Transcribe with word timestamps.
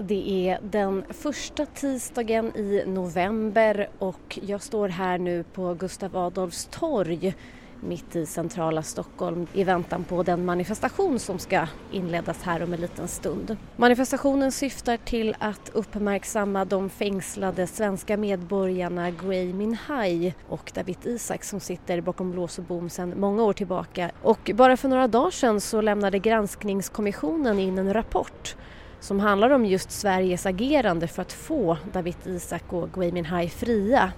Det 0.00 0.48
är 0.48 0.58
den 0.62 1.04
första 1.10 1.66
tisdagen 1.66 2.56
i 2.56 2.84
november 2.86 3.88
och 3.98 4.38
jag 4.42 4.62
står 4.62 4.88
här 4.88 5.18
nu 5.18 5.42
på 5.42 5.74
Gustav 5.74 6.16
Adolfs 6.16 6.68
torg 6.70 7.34
mitt 7.80 8.16
i 8.16 8.26
centrala 8.26 8.82
Stockholm 8.82 9.46
i 9.52 9.64
väntan 9.64 10.04
på 10.04 10.22
den 10.22 10.44
manifestation 10.44 11.18
som 11.18 11.38
ska 11.38 11.66
inledas 11.92 12.42
här 12.42 12.62
om 12.62 12.72
en 12.72 12.80
liten 12.80 13.08
stund. 13.08 13.56
Manifestationen 13.76 14.52
syftar 14.52 14.96
till 14.96 15.36
att 15.38 15.70
uppmärksamma 15.72 16.64
de 16.64 16.90
fängslade 16.90 17.66
svenska 17.66 18.16
medborgarna 18.16 19.10
Gui 19.10 19.52
Minhai 19.52 20.34
och 20.48 20.72
David 20.74 20.98
Isak 21.04 21.44
som 21.44 21.60
sitter 21.60 22.00
bakom 22.00 22.34
lås 22.34 22.58
och 22.58 22.64
bom 22.64 22.90
sedan 22.90 23.14
många 23.16 23.42
år 23.42 23.52
tillbaka. 23.52 24.10
Och 24.22 24.50
bara 24.54 24.76
för 24.76 24.88
några 24.88 25.08
dagar 25.08 25.30
sedan 25.30 25.60
så 25.60 25.80
lämnade 25.80 26.18
granskningskommissionen 26.18 27.58
in 27.58 27.78
en 27.78 27.94
rapport 27.94 28.56
som 29.00 29.20
handlar 29.20 29.50
om 29.50 29.64
just 29.64 29.90
Sveriges 29.90 30.46
agerande 30.46 31.08
för 31.08 31.22
att 31.22 31.32
få 31.32 31.78
David 31.92 32.16
Isak 32.24 32.72
och 32.72 32.92
Gui 32.92 33.12
Minhai 33.12 33.48
fria. 33.48 34.12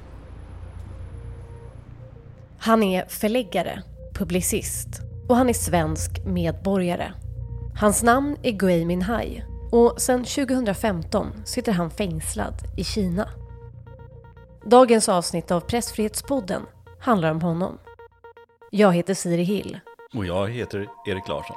Han 2.59 2.83
är 2.83 3.05
förläggare, 3.09 3.83
publicist 4.15 4.89
och 5.29 5.37
han 5.37 5.49
är 5.49 5.53
svensk 5.53 6.25
medborgare. 6.25 7.13
Hans 7.81 8.03
namn 8.03 8.37
är 8.43 8.53
Gui 8.53 8.85
Minhai 8.85 9.45
och 9.73 10.01
sedan 10.01 10.25
2015 10.25 11.33
sitter 11.45 11.73
han 11.73 11.91
fängslad 11.91 12.55
i 12.77 12.85
Kina. 12.85 13.29
Dagens 14.65 15.09
avsnitt 15.09 15.51
av 15.51 15.61
Pressfrihetspodden 15.61 16.63
handlar 17.01 17.31
om 17.31 17.43
honom. 17.43 17.79
Jag 18.71 18.95
heter 18.95 19.15
Siri 19.15 19.43
Hill. 19.43 19.81
Och 20.15 20.27
jag 20.27 20.51
heter 20.51 20.89
Erik 21.07 21.29
Larsson. 21.29 21.57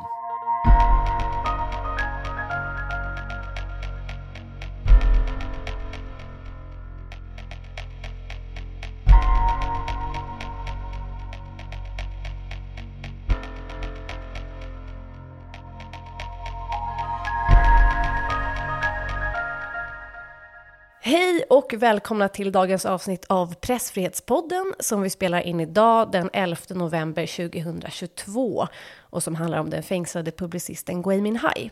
Och 21.53 21.73
välkomna 21.73 22.29
till 22.29 22.51
dagens 22.51 22.85
avsnitt 22.85 23.25
av 23.29 23.55
Pressfrihetspodden 23.55 24.73
som 24.79 25.01
vi 25.01 25.09
spelar 25.09 25.41
in 25.41 25.59
idag 25.59 26.11
den 26.11 26.29
11 26.33 26.57
november 26.69 27.49
2022 27.49 28.67
och 28.99 29.23
som 29.23 29.35
handlar 29.35 29.59
om 29.59 29.69
den 29.69 29.83
fängslade 29.83 30.31
publicisten 30.31 31.01
Gui 31.01 31.21
Minhai. 31.21 31.71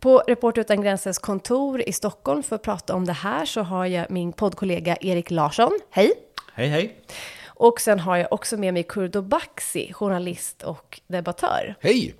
På 0.00 0.18
Reporter 0.18 0.60
utan 0.60 0.82
gränsers 0.82 1.18
kontor 1.18 1.82
i 1.88 1.92
Stockholm 1.92 2.42
för 2.42 2.56
att 2.56 2.62
prata 2.62 2.94
om 2.94 3.04
det 3.04 3.12
här 3.12 3.44
så 3.44 3.62
har 3.62 3.86
jag 3.86 4.10
min 4.10 4.32
poddkollega 4.32 4.96
Erik 5.00 5.30
Larsson. 5.30 5.78
Hej! 5.90 6.12
Hej 6.54 6.68
hej! 6.68 6.96
Och 7.44 7.80
sen 7.80 8.00
har 8.00 8.16
jag 8.16 8.32
också 8.32 8.56
med 8.56 8.74
mig 8.74 8.82
Kurdo 8.82 9.22
Baxi, 9.22 9.92
journalist 9.92 10.62
och 10.62 11.00
debattör. 11.06 11.74
Hej! 11.80 12.14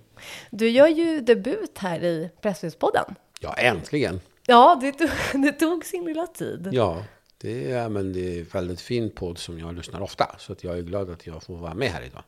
Du 0.51 0.69
gör 0.69 0.89
ju 0.89 1.21
debut 1.21 1.79
här 1.79 2.05
i 2.05 2.31
Pressfrihetspodden. 2.41 3.15
Ja, 3.41 3.55
äntligen. 3.55 4.21
Ja, 4.47 4.79
det 4.81 4.93
tog, 4.93 5.11
det 5.43 5.53
tog 5.53 5.85
sin 5.85 6.05
lilla 6.05 6.27
tid. 6.27 6.69
Ja, 6.73 7.05
det 7.39 7.73
är, 7.73 7.89
men 7.89 8.13
det 8.13 8.39
är 8.39 8.43
väldigt 8.43 8.81
fin 8.81 9.11
podd 9.11 9.39
som 9.39 9.59
jag 9.59 9.75
lyssnar 9.75 10.01
ofta. 10.01 10.37
Så 10.39 10.53
att 10.53 10.65
jag 10.65 10.79
är 10.79 10.83
glad 10.83 11.11
att 11.11 11.27
jag 11.27 11.43
får 11.43 11.57
vara 11.57 11.75
med 11.75 11.89
här 11.89 12.03
idag. 12.03 12.23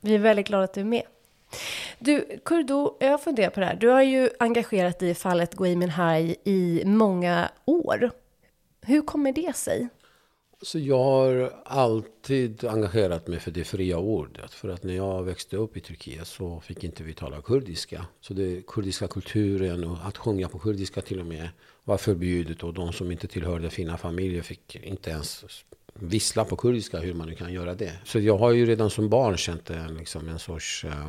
Vi 0.00 0.14
är 0.14 0.18
väldigt 0.18 0.46
glada 0.46 0.64
att 0.64 0.74
du 0.74 0.80
är 0.80 0.84
med. 0.84 1.02
Du, 1.98 2.40
Kurdo, 2.44 2.96
jag 3.00 3.22
funderar 3.22 3.50
på 3.50 3.60
det 3.60 3.66
här. 3.66 3.76
Du 3.76 3.88
har 3.88 4.02
ju 4.02 4.30
engagerat 4.38 4.98
dig 4.98 5.10
i 5.10 5.14
fallet 5.14 5.54
Gui 5.54 5.76
Minhai 5.76 6.36
i 6.44 6.82
många 6.84 7.50
år. 7.64 8.10
Hur 8.80 9.02
kommer 9.02 9.32
det 9.32 9.56
sig? 9.56 9.88
Så 10.66 10.78
jag 10.78 10.98
har 10.98 11.52
alltid 11.64 12.64
engagerat 12.64 13.26
mig 13.26 13.40
för 13.40 13.50
det 13.50 13.64
fria 13.64 13.98
ordet. 13.98 14.54
För 14.54 14.68
att 14.68 14.82
när 14.82 14.94
jag 14.94 15.22
växte 15.22 15.56
upp 15.56 15.76
i 15.76 15.80
Turkiet 15.80 16.26
så 16.26 16.60
fick 16.60 16.84
inte 16.84 17.02
vi 17.02 17.14
tala 17.14 17.40
kurdiska. 17.40 18.06
Så 18.20 18.34
den 18.34 18.62
kurdiska 18.66 19.08
kulturen 19.08 19.84
och 19.84 19.98
att 20.06 20.16
sjunga 20.16 20.48
på 20.48 20.58
kurdiska 20.58 21.00
till 21.00 21.20
och 21.20 21.26
med 21.26 21.48
var 21.84 21.96
förbjudet. 21.96 22.62
Och 22.62 22.74
de 22.74 22.92
som 22.92 23.12
inte 23.12 23.28
tillhörde 23.28 23.70
fina 23.70 23.96
familjer 23.96 24.42
fick 24.42 24.76
inte 24.76 25.10
ens 25.10 25.44
vissla 25.94 26.44
på 26.44 26.56
kurdiska, 26.56 26.98
hur 26.98 27.14
man 27.14 27.28
nu 27.28 27.34
kan 27.34 27.52
göra 27.52 27.74
det. 27.74 27.92
Så 28.04 28.18
jag 28.18 28.38
har 28.38 28.52
ju 28.52 28.66
redan 28.66 28.90
som 28.90 29.08
barn 29.08 29.36
känt 29.36 29.70
en, 29.70 29.94
liksom 29.94 30.28
en 30.28 30.38
sorts 30.38 30.84
eh, 30.84 31.06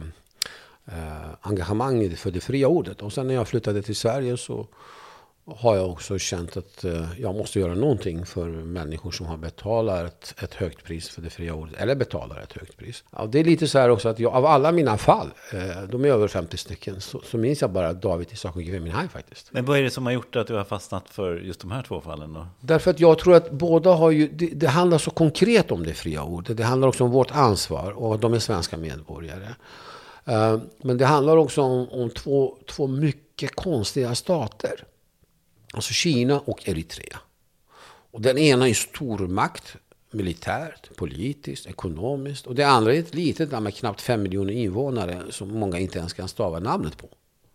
eh 0.86 1.30
engagemang 1.42 2.16
för 2.16 2.32
det 2.32 2.40
fria 2.40 2.68
ordet. 2.68 3.02
Och 3.02 3.14
sen 3.14 3.28
när 3.28 3.34
jag 3.34 3.48
flyttade 3.48 3.82
till 3.82 3.96
Sverige 3.96 4.38
så 4.38 4.68
har 5.56 5.76
jag 5.76 5.90
också 5.90 6.18
känt 6.18 6.58
att 6.58 6.84
eh, 6.84 7.06
jag 7.20 7.36
måste 7.36 7.60
göra 7.60 7.76
någonting 7.76 8.26
för 8.26 8.48
människor 8.48 9.12
som 9.12 9.26
har 9.26 9.38
betalat 9.38 10.36
ett 10.42 10.54
högt 10.54 10.84
pris 10.84 11.10
för 11.10 11.22
det 11.22 11.30
fria 11.30 11.54
ordet. 11.54 11.76
Eller 11.82 11.96
betalar 11.96 12.42
ett 12.42 12.54
högt 12.54 12.78
pris. 12.78 13.04
Ja, 13.12 13.26
det 13.26 13.40
är 13.40 13.44
lite 13.44 13.68
så 13.68 13.80
här 13.80 13.90
också 13.90 14.10
att 14.10 14.20
jag, 14.20 14.34
av 14.34 14.46
alla 14.46 14.72
mina 14.72 14.98
fall, 14.98 15.28
eh, 15.54 15.84
de 15.90 16.06
är 16.06 16.10
över 16.10 16.28
50 16.28 16.58
stycken, 16.58 17.02
så, 17.02 17.22
så 17.26 17.38
minns 17.38 17.62
jag 17.62 17.72
bara 17.72 17.94
David 17.94 18.28
Isak 18.32 18.56
och 18.56 18.64
Gui 18.64 18.80
Minhai 18.80 19.08
faktiskt. 19.08 19.52
Men 19.52 19.66
vad 19.66 19.78
är 19.78 19.84
det 19.84 19.90
som 19.90 20.06
har 20.06 20.14
gjort 20.14 20.36
att 20.36 20.48
du 20.48 20.54
har 20.54 20.64
fastnat 20.64 21.10
för 21.10 21.38
just 21.38 21.62
de 21.62 21.72
här 21.72 21.84
två 21.84 22.02
fallen 22.02 22.34
då? 22.34 22.48
Därför 22.60 22.92
att 22.92 23.00
jag 23.00 23.20
tror 23.20 23.36
att 23.36 23.52
båda 23.52 23.94
har 23.94 24.12
ju, 24.12 24.28
det, 24.28 24.48
det 24.48 24.68
handlar 24.68 24.98
så 24.98 25.12
konkret 25.12 25.72
om 25.72 25.84
det 25.84 25.94
fria 25.94 26.24
ordet. 26.24 26.58
Det 26.58 26.64
handlar 26.64 26.88
också 26.88 27.04
om 27.04 27.12
vårt 27.12 27.32
ansvar 27.32 27.92
och 27.92 28.16
att 28.16 28.22
de 28.22 28.34
är 28.34 28.40
svenska 28.40 28.78
medborgare. 28.78 29.48
Uh, 30.30 30.60
men 30.82 30.98
det 30.98 31.06
handlar 31.06 31.38
också 31.38 31.62
om, 31.62 31.90
om 31.90 32.10
två, 32.10 32.58
två 32.66 32.88
mycket 32.88 33.56
konstiga 33.56 34.16
stater. 34.16 34.84
Alltså 35.78 35.94
Kina 35.94 36.40
och 36.40 36.70
Eritrea. 36.70 37.20
Och 38.12 38.22
den 38.22 38.38
ena 38.38 38.70
är 38.70 38.74
stormakt, 38.74 39.76
militärt, 40.12 40.96
politiskt, 40.96 41.66
ekonomiskt. 41.66 42.48
Och 42.48 42.56
det 42.56 42.64
andra 42.64 42.94
är 42.94 43.00
ett 43.00 43.14
litet 43.14 43.52
land 43.52 43.64
med 43.64 43.76
knappt 43.76 44.02
fem 44.02 44.24
miljoner 44.24 44.54
invånare 44.54 45.24
som 45.30 45.60
många 45.60 45.80
inte 45.80 46.00
ens 46.00 46.14
kan 46.14 46.28
stava 46.28 46.60
namnet 46.60 46.98
på. 46.98 47.10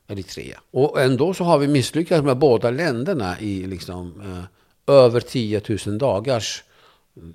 Eritrea. 0.07 0.61
Och 0.71 1.01
ändå 1.01 1.35
så 1.35 1.45
har 1.45 1.59
vi 1.59 1.69
misslyckats 1.69 2.25
med 2.25 2.39
båda 2.39 2.71
länderna 2.71 3.41
i 3.41 3.67
liksom 3.67 4.21
eh, 4.21 4.95
över 4.95 5.21
10 5.21 5.63
000 5.87 5.99
dagars 5.99 6.65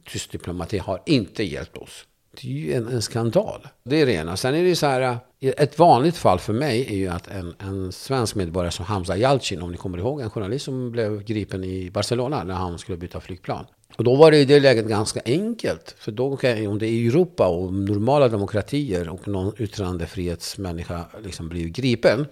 tyst 0.03 0.31
diplomati 0.31 0.77
har 0.77 1.01
inte 1.05 1.43
hjälpt 1.43 1.77
oss. 1.77 2.05
Det 2.41 2.47
är 2.47 2.51
ju 2.51 2.73
en, 2.73 2.87
en, 2.87 3.01
skandal. 3.01 3.67
Det 3.83 4.01
är 4.01 4.05
det 4.05 4.13
ena. 4.13 4.37
Sen 4.37 4.55
är 4.55 4.63
det 4.63 4.75
så 4.75 4.85
här, 4.85 5.01
eh, 5.01 5.53
ett 5.57 5.79
vanligt 5.79 6.17
fall 6.17 6.39
för 6.39 6.53
mig 6.53 6.85
är 6.89 6.95
ju 6.95 7.07
att 7.07 7.27
en, 7.27 7.55
en 7.59 7.91
svensk 7.91 8.35
medborgare 8.35 8.71
som 8.71 8.85
Hamza 8.85 9.17
Yalcin, 9.17 9.61
om 9.61 9.71
ni 9.71 9.77
kommer 9.77 9.97
ihåg, 9.97 10.21
en 10.21 10.29
journalist 10.29 10.65
som 10.65 10.91
blev 10.91 11.23
gripen 11.23 11.63
i 11.63 11.91
Barcelona 11.91 12.43
när 12.43 12.53
han 12.53 12.77
skulle 12.77 12.97
byta 12.97 13.19
flygplan. 13.19 13.65
Och 13.97 14.03
då 14.03 14.15
var 14.15 14.31
det 14.31 14.37
i 14.37 14.45
det 14.45 14.59
läget 14.59 14.85
ganska 14.85 15.21
enkelt. 15.25 15.95
För 15.99 16.11
då 16.11 16.37
kan, 16.37 16.67
om 16.67 16.79
det 16.79 16.87
är 16.87 17.07
Europa 17.07 17.47
och 17.47 17.73
normala 17.73 18.27
demokratier 18.27 19.09
och 19.09 19.27
någon 19.27 19.53
yttrandefrihetsmänniska 19.57 21.05
liksom 21.23 21.49
blir 21.49 21.67
gripen. 21.67 22.25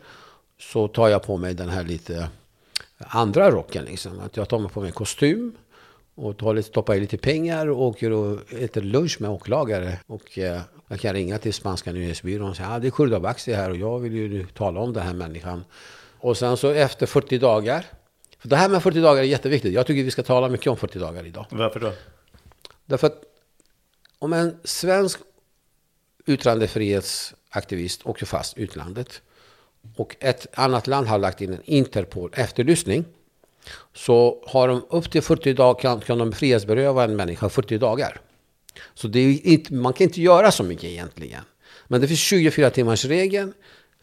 Så 0.60 0.88
tar 0.88 1.08
jag 1.08 1.24
på 1.24 1.38
mig 1.38 1.54
den 1.54 1.70
här 1.70 1.84
lite 1.84 2.30
andra 2.98 3.52
rocken 3.52 3.86
liksom. 3.86 4.20
Att 4.20 4.38
jag 4.38 4.50
tar 4.50 4.68
på 4.68 4.82
mig 4.82 4.92
kostym 4.92 5.56
och 6.16 6.38
tar 6.38 6.54
lite, 6.54 6.68
stoppar 6.68 6.96
i 6.96 7.00
lite 7.00 7.18
pengar 7.18 7.68
och 7.68 7.82
åker 7.82 8.12
och 8.12 8.54
äter 8.54 8.82
lunch 8.82 9.22
med 9.22 9.30
åklagare. 9.30 10.00
Och 10.08 10.40
eh, 10.40 10.62
jag 10.88 11.00
kan 11.00 11.14
ringa 11.14 11.38
till 11.38 11.54
spanska 11.54 11.92
nyhetsbyrån 11.92 12.50
och 12.50 12.56
säga 12.56 12.68
att 12.68 12.76
ah, 12.76 12.80
det 12.80 12.88
är 12.88 12.92
Kurda 12.92 13.20
Baxi 13.20 13.54
här 13.54 13.70
och 13.70 13.78
jag 13.78 14.00
vill 14.00 14.14
ju 14.14 14.46
tala 14.46 14.80
om 14.80 14.94
den 14.94 15.04
här 15.04 15.14
människan. 15.14 15.64
Och 16.20 16.38
sen 16.38 16.58
så 16.58 16.70
efter 16.70 17.06
40 17.06 17.38
dagar. 17.38 17.86
För 18.40 18.50
det 18.50 18.56
här 18.56 18.70
med 18.70 18.84
40 18.84 19.02
dagar 19.02 19.22
är 19.22 19.26
jätteviktigt. 19.26 19.74
Jag 19.74 19.88
tycker 19.88 20.04
vi 20.04 20.12
ska 20.12 20.24
tala 20.24 20.50
mycket 20.50 20.68
om 20.68 20.78
40 20.78 21.00
dagar 21.00 21.26
idag. 21.26 21.46
Varför 21.50 21.80
då? 21.80 21.92
Därför 22.86 23.08
att 23.08 23.24
om 24.20 24.34
en 24.34 24.60
svensk 24.64 25.20
yttrandefrihetsaktivist 26.26 28.06
åker 28.06 28.26
fast 28.26 28.58
utlandet 28.58 29.22
och 29.96 30.16
ett 30.20 30.48
annat 30.54 30.88
land 30.88 31.08
har 31.08 31.18
lagt 31.18 31.42
in 31.42 31.54
en 31.54 31.62
Interpol 31.64 32.32
efterlysning 32.34 33.06
så 33.94 34.44
har 34.48 34.68
de 34.68 34.86
upp 34.90 35.12
till 35.12 35.22
40 35.22 35.54
dagar 35.54 35.82
kan, 35.82 36.02
kan 36.02 36.18
de 36.18 36.32
frihetsberöva 36.32 37.04
en 37.04 37.16
människa 37.16 37.50
40 37.50 37.78
dagar. 37.78 38.22
Så 38.94 39.08
det 39.08 39.20
är 39.20 39.48
inte, 39.48 39.74
man 39.74 39.94
kan 39.94 40.04
inte 40.04 40.22
göra 40.22 40.52
så 40.52 40.64
mycket 40.64 40.84
egentligen. 40.84 41.42
Men 41.88 42.02
det 42.02 42.08
finns 42.08 42.20
24 42.20 42.70
timmars 42.70 43.06
regeln, 43.06 43.54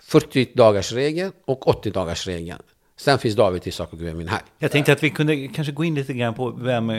40 0.00 0.48
dagars 0.54 0.92
regeln 0.92 1.32
och 1.44 1.68
80 1.68 1.90
dagars 1.90 2.26
regeln. 2.26 2.62
Sen 2.96 3.18
finns 3.18 3.36
David 3.36 3.66
Isak 3.66 3.92
och 3.92 3.98
Gui 3.98 4.14
Minhai. 4.14 4.40
Jag 4.58 4.70
tänkte 4.70 4.92
att 4.92 5.02
vi 5.02 5.10
kunde 5.10 5.48
kanske 5.48 5.72
gå 5.72 5.84
in 5.84 5.94
lite 5.94 6.12
grann 6.12 6.34
på 6.34 6.50
vem 6.50 6.92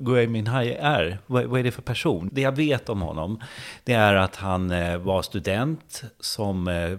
Gui 0.00 0.26
Minhai 0.26 0.72
är. 0.72 1.18
Vad, 1.26 1.44
vad 1.44 1.60
är 1.60 1.64
det 1.64 1.70
för 1.70 1.82
person? 1.82 2.30
Det 2.32 2.40
jag 2.40 2.56
vet 2.56 2.88
om 2.88 3.00
honom, 3.00 3.40
det 3.84 3.92
är 3.92 4.14
att 4.14 4.36
han 4.36 4.70
eh, 4.70 4.98
var 4.98 5.22
student 5.22 6.02
som 6.20 6.68
eh, 6.68 6.98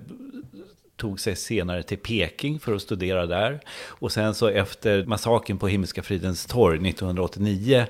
tog 1.02 1.20
sig 1.20 1.36
senare 1.36 1.84
till 1.84 1.98
Peking 1.98 2.60
för 2.60 2.74
att 2.74 2.82
studera 2.82 3.26
där. 3.26 3.60
Och 3.88 4.12
sen 4.12 4.34
så 4.34 4.48
efter 4.48 5.06
massakern 5.06 5.58
på 5.58 5.68
Himmelska 5.68 6.04
fridens 6.04 6.46
torg 6.46 6.90
1989 6.90 7.86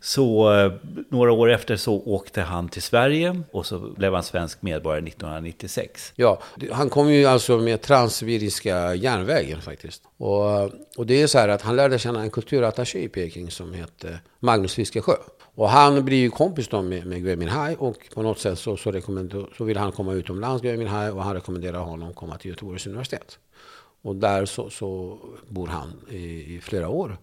Så 0.00 0.54
eh, 0.54 0.72
några 1.08 1.32
år 1.32 1.50
efter 1.50 1.76
så 1.76 1.94
åkte 1.94 2.42
han 2.42 2.68
till 2.68 2.82
Sverige 2.82 3.42
och 3.52 3.66
så 3.66 3.78
blev 3.78 4.14
han 4.14 4.22
svensk 4.22 4.62
medborgare 4.62 5.08
1996. 5.08 6.12
Ja, 6.16 6.42
han 6.72 6.90
kom 6.90 7.12
ju 7.12 7.26
alltså 7.26 7.58
med 7.58 7.82
Transsibiriska 7.82 8.94
järnvägen 8.94 9.60
faktiskt. 9.60 10.02
Och, 10.16 10.64
och 10.96 11.06
det 11.06 11.22
är 11.22 11.26
så 11.26 11.38
här 11.38 11.48
att 11.48 11.62
han 11.62 11.76
lärde 11.76 11.98
känna 11.98 12.20
en 12.22 12.30
kulturattaché 12.30 12.98
i 12.98 13.08
Peking 13.08 13.50
som 13.50 13.72
hette 13.72 14.18
Magnus 14.40 14.74
Fiskesjö. 14.74 15.16
Och 15.54 15.68
han 15.68 16.04
blir 16.04 16.18
ju 16.18 16.30
kompis 16.30 16.68
då 16.68 16.82
med, 16.82 17.06
med 17.06 17.22
Gui 17.22 17.36
Minhai 17.36 17.76
och 17.78 17.96
på 18.14 18.22
något 18.22 18.38
sätt 18.38 18.58
så, 18.58 18.76
så, 18.76 19.00
så 19.56 19.64
vill 19.64 19.76
han 19.76 19.92
komma 19.92 20.12
utomlands, 20.12 20.62
Gui 20.62 20.76
Minhai, 20.76 21.10
och 21.10 21.24
han 21.24 21.34
rekommenderar 21.34 21.78
honom 21.78 22.08
att 22.08 22.16
komma 22.16 22.38
till 22.38 22.50
Göteborgs 22.50 22.86
universitet. 22.86 23.38
Och 24.02 24.16
där 24.16 24.44
så, 24.44 24.70
så 24.70 25.18
bor 25.48 25.66
han 25.66 25.92
i, 26.10 26.54
i 26.54 26.60
flera 26.60 26.88
år. 26.88 27.18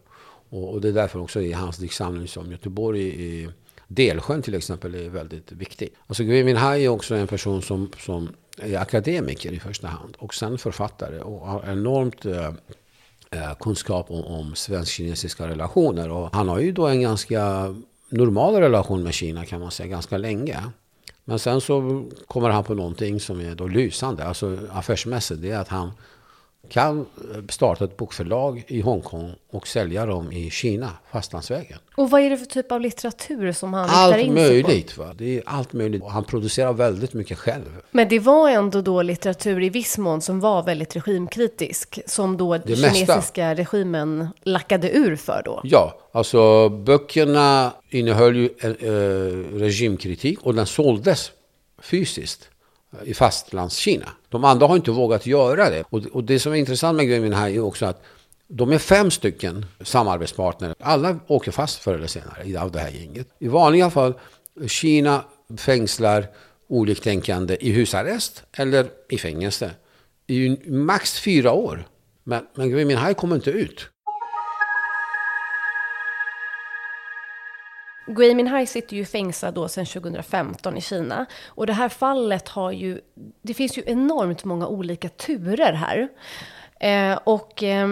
Och, 0.49 0.73
och, 0.73 0.81
det 0.81 0.87
är 0.87 0.93
därför 0.93 1.19
också 1.19 1.41
i 1.41 1.51
hans 1.51 1.77
diktsamling 1.77 2.27
som 2.27 2.51
Göteborg 2.51 3.01
i 3.01 3.49
Delsjön 3.87 4.41
till 4.41 4.55
exempel 4.55 4.95
är 4.95 5.09
väldigt 5.09 5.51
viktig. 5.51 5.89
Alltså 6.07 6.23
Gui 6.23 6.43
Minhai 6.43 6.85
är 6.85 6.89
också 6.89 7.15
en 7.15 7.27
person 7.27 7.61
som, 7.61 7.91
som 7.99 8.29
är 8.57 8.77
akademiker 8.77 9.51
i 9.51 9.59
första 9.59 9.87
hand 9.87 10.17
och 10.19 10.33
sen 10.33 10.57
författare 10.57 11.19
och 11.19 11.47
har 11.47 11.71
enormt 11.71 12.25
eh, 12.25 12.47
eh 13.31 13.53
kunskap 13.59 14.11
om, 14.11 14.25
om 14.25 14.55
svensk-kinesiska 14.55 15.47
relationer. 15.47 16.09
Och 16.09 16.35
han 16.35 16.49
har 16.49 16.59
ju 16.59 16.71
då 16.71 16.87
en 16.87 17.01
ganska 17.01 17.75
normal 18.11 18.55
relation 18.55 19.03
med 19.03 19.13
Kina 19.13 19.45
kan 19.45 19.59
man 19.59 19.71
säga 19.71 19.87
ganska 19.87 20.17
länge. 20.17 20.63
Men 21.25 21.39
sen 21.39 21.61
så 21.61 22.05
kommer 22.27 22.49
han 22.49 22.63
på 22.63 22.73
någonting 22.73 23.19
som 23.19 23.41
är 23.41 23.55
då 23.55 23.67
lysande, 23.67 24.25
alltså 24.25 24.57
affärsmässigt. 24.71 25.41
Det 25.41 25.51
är 25.51 25.59
att 25.59 25.67
han 25.67 25.91
kan 26.69 27.05
starta 27.49 27.85
ett 27.85 27.97
bokförlag 27.97 28.63
i 28.67 28.81
Hongkong 28.81 29.35
och 29.49 29.67
sälja 29.67 30.05
dem 30.05 30.31
i 30.31 30.49
Kina, 30.49 30.89
fastlandsvägen. 31.11 31.79
Och 31.95 32.09
vad 32.09 32.21
är 32.21 32.29
det 32.29 32.37
för 32.37 32.45
typ 32.45 32.71
av 32.71 32.81
litteratur 32.81 33.51
som 33.51 33.73
han 33.73 33.89
allt 33.89 34.15
riktar 34.15 34.27
in 34.27 34.37
sig 34.37 34.63
på? 34.63 34.67
Allt 34.67 34.97
möjligt. 34.97 35.17
Det 35.17 35.37
är 35.37 35.43
allt 35.45 35.73
möjligt. 35.73 36.03
Han 36.03 36.23
producerar 36.23 36.73
väldigt 36.73 37.13
mycket 37.13 37.37
själv. 37.37 37.81
Men 37.91 38.09
det 38.09 38.19
var 38.19 38.49
ändå 38.49 38.81
då 38.81 39.01
litteratur 39.01 39.63
i 39.63 39.69
viss 39.69 39.97
mån 39.97 40.21
som 40.21 40.39
var 40.39 40.63
väldigt 40.63 40.95
regimkritisk, 40.95 41.99
som 42.05 42.37
då 42.37 42.57
den 42.57 42.75
kinesiska 42.75 43.45
mesta. 43.47 43.55
regimen 43.55 44.27
lackade 44.43 44.91
ur 44.91 45.15
för 45.15 45.41
då? 45.45 45.61
Ja, 45.63 45.95
alltså 46.11 46.69
böckerna 46.69 47.71
innehöll 47.89 48.35
ju 48.35 48.49
en, 48.59 48.75
äh, 48.79 49.59
regimkritik 49.59 50.41
och 50.41 50.55
den 50.55 50.65
såldes 50.65 51.31
fysiskt 51.81 52.49
i 53.03 53.13
fastlandskina. 53.13 54.09
De 54.29 54.43
andra 54.43 54.67
har 54.67 54.75
inte 54.75 54.91
vågat 54.91 55.25
göra 55.25 55.69
det. 55.69 55.83
Och, 55.89 56.05
och 56.05 56.23
det 56.23 56.39
som 56.39 56.51
är 56.51 56.55
intressant 56.55 56.95
med 56.95 57.07
Gui 57.07 57.33
här 57.33 57.49
är 57.49 57.59
också 57.59 57.85
att 57.85 58.03
de 58.47 58.71
är 58.71 58.77
fem 58.77 59.11
stycken 59.11 59.65
samarbetspartner. 59.81 60.75
Alla 60.79 61.19
åker 61.27 61.51
fast 61.51 61.79
förr 61.79 61.93
eller 61.93 62.07
senare 62.07 62.61
av 62.61 62.71
det 62.71 62.79
här 62.79 62.89
gänget. 62.89 63.27
I 63.39 63.47
vanliga 63.47 63.89
fall, 63.89 64.13
Kina 64.67 65.23
fängslar 65.57 66.27
oliktänkande 66.67 67.57
i 67.59 67.71
husarrest 67.71 68.43
eller 68.53 68.88
i 69.09 69.17
fängelse 69.17 69.71
i 70.27 70.69
max 70.69 71.19
fyra 71.19 71.51
år. 71.51 71.88
Men, 72.23 72.47
men 72.55 72.69
Gui 72.69 72.85
Minhai 72.85 73.13
kommer 73.13 73.35
inte 73.35 73.49
ut. 73.49 73.89
Gui 78.13 78.35
Minhai 78.35 78.65
sitter 78.65 78.95
ju 78.95 79.05
fängslad 79.05 79.53
då 79.53 79.67
sedan 79.67 79.85
2015 79.85 80.77
i 80.77 80.81
Kina. 80.81 81.25
Och 81.47 81.67
det 81.67 81.73
här 81.73 81.89
fallet 81.89 82.47
har 82.49 82.71
ju, 82.71 83.01
det 83.41 83.53
finns 83.53 83.77
ju 83.77 83.83
enormt 83.85 84.43
många 84.43 84.67
olika 84.67 85.09
turer 85.09 85.73
här. 85.73 86.09
Eh, 86.79 87.19
och 87.23 87.63
eh, 87.63 87.87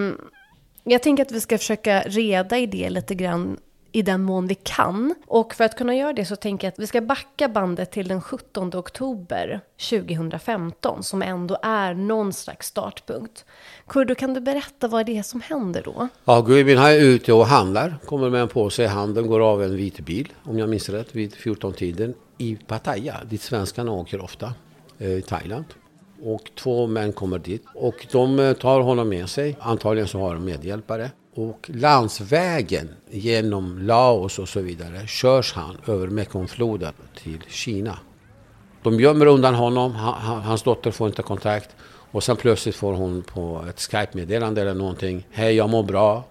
jag 0.83 1.03
tänker 1.03 1.25
att 1.25 1.31
vi 1.31 1.41
ska 1.41 1.57
försöka 1.57 2.01
reda 2.01 2.57
i 2.57 2.65
det 2.65 2.89
lite 2.89 3.15
grann 3.15 3.57
i 3.91 4.01
den 4.01 4.21
mån 4.21 4.47
vi 4.47 4.55
kan. 4.55 5.15
Och 5.27 5.55
för 5.55 5.63
att 5.63 5.77
kunna 5.77 5.95
göra 5.95 6.13
det 6.13 6.25
så 6.25 6.35
tänker 6.35 6.67
jag 6.67 6.71
att 6.71 6.79
vi 6.79 6.87
ska 6.87 7.01
backa 7.01 7.49
bandet 7.49 7.91
till 7.91 8.07
den 8.07 8.21
17 8.21 8.71
oktober 8.75 9.61
2015 9.89 11.03
som 11.03 11.21
ändå 11.21 11.57
är 11.61 11.93
någon 11.93 12.33
slags 12.33 12.67
startpunkt. 12.67 13.45
Kurdo, 13.87 14.15
kan 14.15 14.33
du 14.33 14.41
berätta 14.41 14.87
vad 14.87 15.05
det 15.05 15.17
är 15.17 15.23
som 15.23 15.41
händer 15.41 15.81
då? 15.85 16.07
Ja, 16.25 16.41
Guibin 16.41 16.77
är 16.77 16.99
ute 16.99 17.33
och 17.33 17.45
handlar, 17.45 17.97
kommer 18.05 18.29
med 18.29 18.41
en 18.41 18.47
påse 18.47 18.83
i 18.83 18.87
handen, 18.87 19.27
går 19.27 19.39
av 19.39 19.63
en 19.63 19.75
vit 19.75 19.99
bil, 19.99 20.33
om 20.43 20.59
jag 20.59 20.69
minns 20.69 20.89
rätt, 20.89 21.15
vid 21.15 21.33
14-tiden 21.33 22.13
i 22.37 22.55
Pattaya, 22.67 23.17
dit 23.29 23.41
svenskarna 23.41 23.91
åker 23.91 24.23
ofta, 24.23 24.53
eh, 24.97 25.11
i 25.11 25.21
Thailand. 25.21 25.65
Och 26.23 26.51
två 26.55 26.87
män 26.87 27.13
kommer 27.13 27.39
dit 27.39 27.63
och 27.75 28.07
de 28.11 28.39
eh, 28.39 28.53
tar 28.53 28.81
honom 28.81 29.09
med 29.09 29.29
sig. 29.29 29.57
Antagligen 29.59 30.07
så 30.07 30.19
har 30.19 30.33
de 30.33 30.45
medhjälpare. 30.45 31.11
Och 31.33 31.69
landsvägen 31.73 32.89
genom 33.09 33.79
Laos 33.79 34.39
och 34.39 34.49
så 34.49 34.61
vidare 34.61 35.07
körs 35.07 35.53
han 35.53 35.77
över 35.87 36.07
Mekongfloden 36.07 36.93
till 37.15 37.39
Kina. 37.47 37.99
De 38.83 38.99
gömmer 38.99 39.25
undan 39.25 39.55
honom, 39.55 39.95
hans 40.43 40.63
dotter 40.63 40.91
får 40.91 41.07
inte 41.07 41.21
kontakt. 41.21 41.75
Och 42.11 42.23
sen 42.23 42.37
plötsligt 42.37 42.75
får 42.75 42.93
hon 42.93 43.23
på 43.23 43.65
ett 43.69 43.79
Skype-meddelande 43.79 44.61
eller 44.61 44.73
någonting. 44.73 45.27
Hej, 45.31 45.55
jag 45.55 45.69
mår 45.69 45.83
bra. 45.83 46.23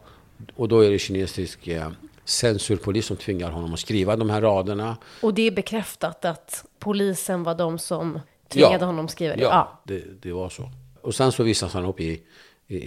Och 0.57 0.69
då 0.69 0.81
är 0.81 0.91
det 0.91 0.99
kinesisk 0.99 1.69
eh, 1.69 1.91
censurpolis 2.25 3.07
som 3.07 3.17
tvingar 3.17 3.51
honom 3.51 3.75
att 3.75 3.81
skriva 3.81 4.17
de 4.17 4.31
här 4.31 4.41
raderna. 4.41 4.97
Och 5.23 5.35
det 5.35 5.43
är 5.43 5.51
bekräftat 5.51 6.25
att 6.25 6.65
polisen 6.79 7.43
var 7.43 7.55
de 7.55 7.79
som 7.79 8.21
tvingade 8.49 8.79
ja, 8.81 8.87
honom 8.87 9.09
skriva 9.09 9.37
det? 9.37 9.43
Ja, 9.43 9.49
ja. 9.49 9.81
Det, 9.85 10.23
det, 10.23 10.33
var 10.33 10.49
så. 10.49 10.71
Och 11.03 11.15
sen 11.15 11.33
så 11.33 11.43
visas 11.43 11.75
han 11.75 11.85
upp 11.85 12.01
i, 12.01 12.23
i, 12.67 12.79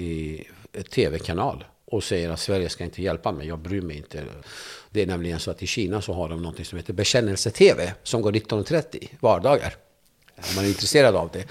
i 0.73 0.83
tv-kanal 0.91 1.63
och 1.91 2.03
säger 2.03 2.29
att 2.29 2.39
Sverige 2.39 2.69
ska 2.69 2.83
inte 2.83 3.01
hjälpa 3.01 3.31
mig, 3.31 3.47
jag 3.47 3.59
bryr 3.59 3.81
mig 3.81 3.97
inte. 3.97 4.23
Det 4.89 5.01
är 5.01 5.05
nämligen 5.05 5.39
så 5.39 5.51
att 5.51 5.63
i 5.63 5.67
Kina 5.67 6.01
så 6.01 6.13
har 6.13 6.29
de 6.29 6.41
något 6.41 6.67
som 6.67 6.77
heter 6.77 6.93
bekännelse-tv 6.93 7.93
som 8.03 8.21
går 8.21 8.31
19.30 8.31 9.09
vardagar. 9.19 9.73
Om 10.35 10.55
man 10.55 10.65
är 10.65 10.69
intresserad 10.69 11.15
av 11.15 11.29
det. 11.33 11.45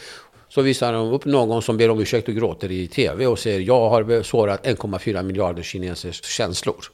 Så 0.48 0.62
visar 0.62 0.92
de 0.92 1.12
upp 1.12 1.24
någon 1.24 1.62
som 1.62 1.76
ber 1.76 1.90
om 1.90 2.00
ursäkt 2.00 2.28
och 2.28 2.34
gråter 2.34 2.70
i 2.70 2.88
tv 2.88 3.26
och 3.26 3.38
säger 3.38 3.60
jag 3.60 3.88
har 3.90 4.22
sårat 4.22 4.66
1,4 4.66 5.22
miljarder 5.22 5.62
kinesers 5.62 6.24
känslor. 6.24 6.84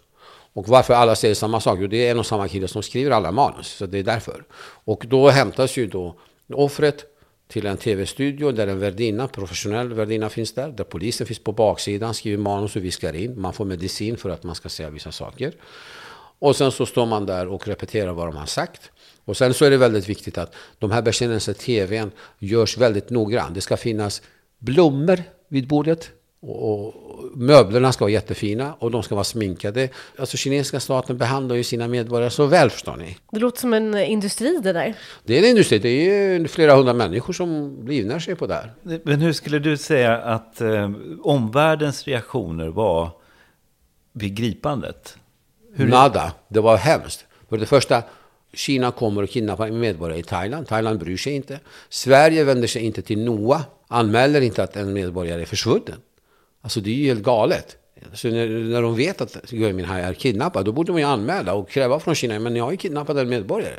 Och 0.53 0.69
varför 0.69 0.95
alla 0.95 1.17
säger 1.17 1.35
samma 1.35 1.61
sak? 1.61 1.79
Jo, 1.81 1.87
det 1.87 2.07
är 2.07 2.11
en 2.11 2.19
och 2.19 2.27
samma 2.27 2.49
kille 2.49 2.69
som 2.69 2.83
skriver 2.83 3.11
alla 3.11 3.33
manus. 3.33 3.67
Så 3.67 3.87
det 3.87 3.99
är 3.99 4.03
därför. 4.03 4.45
Och 4.85 5.05
då 5.09 5.29
hämtas 5.29 5.77
ju 5.77 5.87
då 5.87 6.19
offret 6.53 7.16
till 7.49 7.67
en 7.67 7.77
tv-studio 7.77 8.53
där 8.53 8.67
en 8.67 8.79
värdinna, 8.79 9.29
professionell 9.29 9.93
värdinna 9.93 10.29
finns 10.29 10.53
där. 10.53 10.69
Där 10.69 10.85
polisen 10.85 11.27
finns 11.27 11.39
på 11.39 11.53
baksidan, 11.53 12.15
skriver 12.15 12.39
manus 12.39 12.77
och 12.77 12.85
viskar 12.85 13.13
in. 13.13 13.41
Man 13.41 13.53
får 13.53 13.65
medicin 13.65 14.17
för 14.17 14.31
att 14.31 14.43
man 14.43 14.55
ska 14.55 14.69
säga 14.69 14.91
vissa 14.91 15.13
saker. 15.13 15.53
Och 16.39 16.57
sen 16.57 16.73
så 16.73 16.87
står 16.87 17.07
man 17.07 17.27
där 17.27 17.49
och 17.49 17.69
repeterar 17.69 18.13
vad 18.13 18.27
de 18.27 18.37
har 18.37 18.47
sagt. 18.47 18.91
Och 19.25 19.37
sen 19.37 19.55
så 19.55 19.65
är 19.65 19.71
det 19.71 19.77
väldigt 19.77 20.09
viktigt 20.09 20.39
att 20.39 20.55
de 20.79 20.91
här 20.91 21.03
bekännelse-tvn 21.03 22.11
görs 22.39 22.79
väldigt 22.79 23.11
noggrant. 23.11 23.55
Det 23.55 23.61
ska 23.61 23.77
finnas 23.77 24.23
blommor 24.59 25.23
vid 25.49 25.69
bordet. 25.69 26.11
Och, 26.49 26.95
möblerna 27.35 27.93
ska 27.93 28.05
vara 28.05 28.13
jättefina 28.13 28.75
och 28.79 28.91
de 28.91 29.03
ska 29.03 29.15
vara 29.15 29.25
sminkade. 29.25 29.89
Alltså 30.19 30.37
kinesiska 30.37 30.81
staten 30.81 31.19
behandlar 31.19 31.57
ju 31.57 31.65
sina 31.65 31.89
medborgare 31.89 32.31
så 32.31 32.47
väl 32.47 32.71
förstår 32.71 32.97
ni. 32.97 33.17
Det 33.31 33.39
låter 33.39 33.61
som 33.61 33.75
en 33.75 33.99
industri 33.99 34.61
det 34.63 34.73
där. 34.73 34.95
Det 35.25 35.39
är 35.39 35.43
en 35.43 35.49
industri. 35.49 35.79
Det 35.79 35.89
är 35.89 36.49
flera 36.49 36.75
hundra 36.75 36.93
människor 36.93 37.33
som 37.33 37.79
livnär 37.89 38.19
sig 38.19 38.35
på 38.35 38.47
det 38.47 38.55
här. 38.55 38.73
Men 39.05 39.21
hur 39.21 39.33
skulle 39.33 39.59
du 39.59 39.77
säga 39.77 40.17
att 40.19 40.61
eh, 40.61 40.91
omvärldens 41.23 42.05
reaktioner 42.05 42.69
var 42.69 43.11
vid 44.13 44.37
gripandet? 44.37 45.17
Hur 45.75 45.89
Nada. 45.89 46.33
Det 46.49 46.61
var 46.61 46.77
hemskt. 46.77 47.25
För 47.49 47.59
det 47.59 47.67
första, 47.67 48.03
Kina 48.53 48.91
kommer 48.91 49.23
och 49.23 49.31
kidnappar 49.31 49.71
medborgare 49.71 50.19
i 50.19 50.23
Thailand. 50.23 50.67
Thailand 50.67 50.99
bryr 50.99 51.17
sig 51.17 51.33
inte. 51.33 51.61
Sverige 51.89 52.45
vänder 52.45 52.69
sig 52.69 52.83
inte 52.83 53.03
till 53.03 53.25
NOA, 53.25 53.65
anmäler 53.89 54.41
inte 54.41 54.63
att 54.63 54.77
en 54.77 54.93
medborgare 54.93 55.43
är 55.43 55.47
försvunnen. 55.47 56.01
Alltså 56.67 56.81
det 56.81 56.91
är 56.91 56.95
ju 56.95 57.07
helt 57.07 57.23
galet. 57.23 57.77
Så 58.13 58.29
när, 58.29 58.49
när 58.49 58.83
de 58.83 58.97
vet 58.97 59.21
att 59.21 59.51
Gui 59.51 59.73
Minhai 59.73 60.03
är 60.03 60.15
kidnappad, 60.15 60.65
då 60.65 60.73
borde 60.73 60.93
man 60.93 61.01
ju 61.01 61.07
anmäla 61.07 61.55
och 61.55 61.71
kräva 61.71 62.01
från 62.01 62.15
Kina, 62.15 62.39
men 62.39 62.55
ni 62.55 62.61
har 62.61 62.71
ju 62.71 62.77
kidnappat 62.77 63.17
en 63.17 63.29
medborgare. 63.29 63.75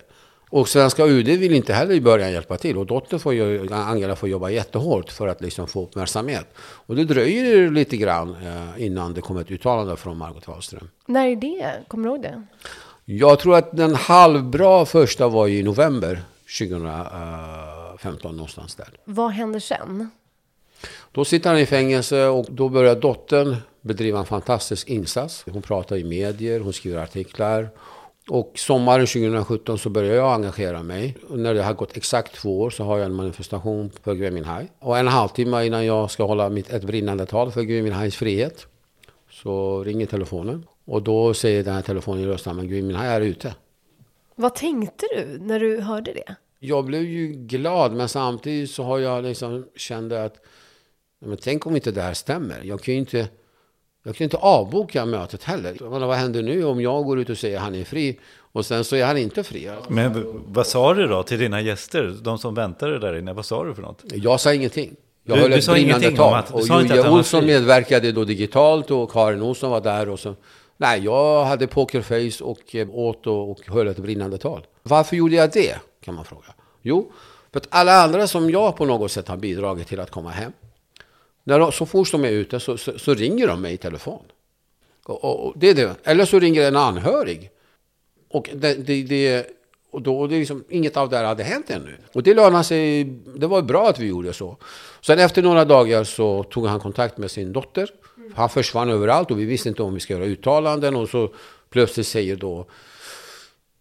Och 0.50 0.70
svenska 0.70 1.06
UD 1.06 1.27
vill 1.27 1.53
inte 1.53 1.74
heller 1.74 1.94
i 1.94 2.01
början 2.01 2.32
hjälpa 2.32 2.58
till. 2.58 2.77
Och 2.77 2.86
dottern 2.86 3.20
får 3.20 3.34
ju, 3.34 3.74
Angela 3.74 4.15
får 4.15 4.29
jobba 4.29 4.50
jättehårt 4.50 5.12
för 5.12 5.27
att 5.27 5.41
liksom 5.41 5.67
få 5.67 5.84
uppmärksamhet. 5.84 6.46
Och 6.60 6.96
det 6.96 7.03
dröjer 7.03 7.72
lite 7.72 7.98
grann 7.98 8.29
eh, 8.29 8.86
innan 8.86 9.13
det 9.13 9.22
kommer 9.22 9.41
ett 9.41 9.51
uttalande 9.51 9.96
från 9.96 10.17
Margot 10.17 10.48
Wallström. 10.48 10.89
När 11.06 11.27
är 11.27 11.36
det? 11.36 11.84
Kommer 11.88 12.03
du 12.03 12.10
ihåg 12.10 12.22
det? 12.22 12.44
Jag 13.06 13.39
tror 13.39 13.56
att 13.56 13.77
den 13.77 13.96
halvbra 13.96 14.86
första 14.86 15.27
var 15.27 15.48
i 15.48 15.63
november 15.63 16.22
2015 16.60 18.36
någonstans 18.36 18.75
där. 18.75 18.89
Vad 19.06 19.32
händer 19.32 19.60
sen? 19.60 20.10
Då 21.12 21.26
sitter 21.26 21.50
han 21.50 21.60
i 21.60 21.66
fängelse 21.66 22.26
och 22.26 22.46
då 22.50 22.70
börjar 22.70 22.96
dottern 22.96 23.56
bedriva 23.82 24.20
en 24.20 24.26
fantastisk 24.26 24.90
insats. 24.90 25.46
Hon 25.52 25.62
pratar 25.62 25.96
i 25.96 26.04
medier, 26.04 26.60
hon 26.60 26.74
skriver 26.74 27.04
artiklar. 27.04 27.70
Och 28.30 28.52
sommaren 28.56 29.08
2017 29.08 29.78
så 29.78 29.90
börjar 29.90 30.16
jag 30.16 30.34
engagera 30.34 30.84
mig. 30.84 31.18
Och 31.30 31.40
när 31.40 31.54
det 31.54 31.64
har 31.64 31.74
gått 31.74 31.98
exakt 31.98 32.36
två 32.36 32.62
år 32.62 32.70
så 32.70 32.84
har 32.84 32.98
jag 32.98 33.06
en 33.06 33.14
manifestation 33.14 33.92
för 34.04 34.16
Gui 34.16 34.32
Minhai. 34.32 34.68
Och 34.80 34.98
en 34.98 35.08
halvtimme 35.08 35.66
innan 35.66 35.86
jag 35.86 36.12
ska 36.12 36.26
hålla 36.26 36.50
mitt, 36.50 36.70
ett 36.70 36.84
brinnande 36.84 37.26
tal 37.26 37.52
för 37.52 37.62
Gui 37.62 37.82
Minhais 37.82 38.16
frihet 38.16 38.68
så 39.32 39.84
ringer 39.84 40.06
telefonen. 40.06 40.66
Och 40.86 41.02
då 41.02 41.34
säger 41.34 41.64
den 41.64 41.74
här 41.74 41.82
telefonen 41.82 42.24
i 42.24 42.28
rösten, 42.28 42.56
men 42.56 42.68
Gui 42.68 42.82
Minhai 42.82 43.08
är 43.08 43.22
ute. 43.22 43.56
Vad 44.36 44.56
tänkte 44.56 45.06
du 45.16 45.38
när 45.42 45.60
du 45.60 45.82
hörde 45.82 46.14
det? 46.14 46.36
Jag 46.60 46.86
blev 46.86 47.04
ju 47.04 47.28
glad, 47.28 47.94
men 47.94 48.10
samtidigt 48.10 48.72
så 48.72 48.84
har 48.84 49.00
jag 49.00 49.24
liksom 49.24 49.66
kände 49.76 50.24
att 50.24 50.36
men 51.26 51.38
tänk 51.38 51.66
om 51.66 51.76
inte 51.76 51.92
det 51.92 52.02
här 52.02 52.14
stämmer. 52.14 52.62
Jag 52.64 52.82
kan 52.82 52.94
ju 52.94 53.00
inte, 53.00 53.28
jag 54.04 54.16
kan 54.16 54.24
inte 54.26 54.38
avboka 54.38 55.06
mötet 55.06 55.44
heller. 55.44 55.76
Men 55.90 56.08
vad 56.08 56.18
händer 56.18 56.44
nu 56.44 56.64
om 56.66 56.82
jag 56.82 57.06
går 57.06 57.20
ut 57.20 57.30
och 57.30 57.38
säger 57.38 57.58
att 57.58 57.64
han 57.64 57.76
är 57.76 57.84
fri 57.84 58.20
och 58.52 58.66
sen 58.66 58.84
så 58.84 58.96
är 58.96 59.06
han 59.06 59.18
inte 59.18 59.44
fri? 59.44 59.70
Men 59.90 60.26
vad 60.48 60.68
sa 60.68 60.94
du 60.94 61.08
då 61.08 61.24
till 61.24 61.40
dina 61.40 61.62
gäster, 61.62 62.16
de 62.22 62.38
som 62.38 62.54
väntade 62.56 63.00
där 63.00 63.18
inne? 63.20 63.34
Vad 63.34 63.46
sa 63.46 63.64
du 63.64 63.76
för 63.76 63.82
något? 63.82 64.04
Jag 64.14 64.40
sa 64.40 64.54
ingenting. 64.54 64.96
Jag 65.24 65.38
Du- 65.38 65.42
höll 65.42 65.52
du 65.52 65.58
ett 65.58 65.64
sa 65.64 65.74
brinnande 65.74 66.12
tal. 66.12 66.34
att- 66.36 66.52
och 66.52 66.62
Julia 66.62 67.12
Olsson 67.12 67.46
medverkade 67.46 68.12
då 68.12 68.24
digitalt 68.24 68.92
och 68.92 69.12
Karin 69.12 69.42
Olsson 69.42 69.72
var 69.72 69.82
där. 69.82 70.10
Och 70.10 70.20
så. 70.20 70.36
Nej, 70.78 71.04
jag 71.04 71.46
hade 71.46 71.68
pokerface 71.68 72.44
och 72.44 72.76
eh, 72.76 72.90
åt 72.90 73.28
och, 73.28 73.52
och 73.52 73.62
höll 73.68 73.88
ett 73.88 73.98
brinnande 73.98 74.38
tal. 74.38 74.66
Varför 74.84 75.16
gjorde 75.16 75.36
jag 75.36 75.52
det? 75.52 75.76
Kan 76.02 76.16
man 76.16 76.26
fråga. 76.26 76.46
Jo, 76.82 77.12
för 77.52 77.60
att 77.60 77.68
alla 77.70 78.02
andra 78.04 78.28
som 78.28 78.50
jag 78.50 78.78
på 78.78 78.86
något 78.86 79.12
sätt 79.12 79.28
har 79.28 79.38
bidragit 79.38 79.88
till 79.88 80.00
att 80.00 80.12
komma 80.12 80.30
hem. 80.30 80.52
När 81.48 81.60
de, 81.60 81.72
så 81.72 81.86
fort 81.86 82.12
de 82.12 82.25
är 82.25 82.30
ute 82.30 82.60
så, 82.60 82.77
så, 82.77 83.00
så 83.00 83.13
ringer 83.13 83.48
de 83.48 83.62
mig 83.62 83.74
i 83.74 83.77
telefon. 83.77 84.24
Och, 85.06 85.24
och, 85.24 85.46
och 85.46 85.54
det 85.56 85.70
är 85.70 85.75
det. 85.75 85.96
Eller 86.04 86.25
så 86.25 86.39
ringer 86.39 86.68
en 86.68 86.75
anhörig. 86.75 87.50
Och 88.30 88.50
det, 88.54 88.74
det, 88.74 89.04
det, 89.04 89.48
och 89.92 90.01
då 90.01 90.20
och 90.20 90.30
det 90.30 90.39
liksom, 90.39 90.63
inget 90.70 90.98
av 90.98 91.10
det 91.10 91.18
här 91.18 91.24
hade 91.24 91.44
hänt 91.44 91.70
ännu. 91.70 91.98
Och 92.13 92.24
det 92.24 92.34
lönade 92.34 92.63
sig. 92.63 93.04
Det 93.36 93.48
var 93.48 93.62
bra 93.62 93.89
att 93.89 94.00
vi 94.00 94.08
gjorde 94.08 94.34
så. 94.34 94.58
Sen 95.01 95.20
efter 95.20 95.42
några 95.42 95.66
dagar 95.66 96.04
så 96.04 96.44
tog 96.44 96.68
han 96.68 96.80
kontakt 96.80 97.18
med 97.18 97.32
sin 97.32 97.54
dotter. 97.54 97.89
Han 98.36 98.50
försvann 98.50 98.89
överallt 98.89 99.32
och 99.32 99.39
vi 99.39 99.46
visste 99.46 99.70
inte 99.70 99.84
om 99.84 99.94
vi 99.94 100.00
ska 100.00 100.13
göra 100.13 100.25
uttalanden. 100.25 100.96
Och 100.96 101.10
så 101.10 101.34
plötsligt 101.70 102.08
säger 102.08 102.36
då 102.36 102.66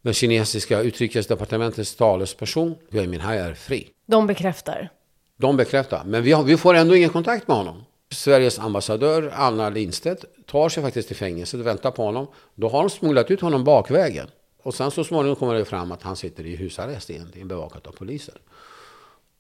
den 0.02 0.14
kinesiska 0.14 0.80
utrikesdepartementets 0.80 1.96
talesperson, 1.96 2.74
Gui 2.90 3.06
Minhai 3.06 3.38
är 3.38 3.54
fri. 3.54 3.88
De 4.06 4.26
bekräftar. 4.26 4.90
De 5.36 5.56
bekräftar. 5.56 6.04
Men 6.04 6.22
vi, 6.22 6.32
har, 6.32 6.42
vi 6.42 6.56
får 6.56 6.74
ändå 6.74 6.96
ingen 6.96 7.10
kontakt 7.10 7.48
med 7.48 7.56
honom. 7.56 7.84
Sveriges 8.10 8.58
ambassadör 8.58 9.32
Anna 9.34 9.70
Lindstedt 9.70 10.24
tar 10.46 10.68
sig 10.68 10.82
faktiskt 10.82 11.08
till 11.08 11.16
fängelset 11.16 11.60
och 11.60 11.66
väntar 11.66 11.90
på 11.90 12.04
honom. 12.04 12.26
Då 12.54 12.68
har 12.68 12.80
de 12.80 12.90
smugglat 12.90 13.30
ut 13.30 13.40
honom 13.40 13.64
bakvägen. 13.64 14.28
Och 14.62 14.74
sen 14.74 14.90
så 14.90 15.04
småningom 15.04 15.36
kommer 15.36 15.54
det 15.54 15.64
fram 15.64 15.92
att 15.92 16.02
han 16.02 16.16
sitter 16.16 16.46
i 16.46 16.56
husarrest 16.56 17.10
egentligen, 17.10 17.48
bevakat 17.48 17.86
av 17.86 17.92
polisen. 17.92 18.34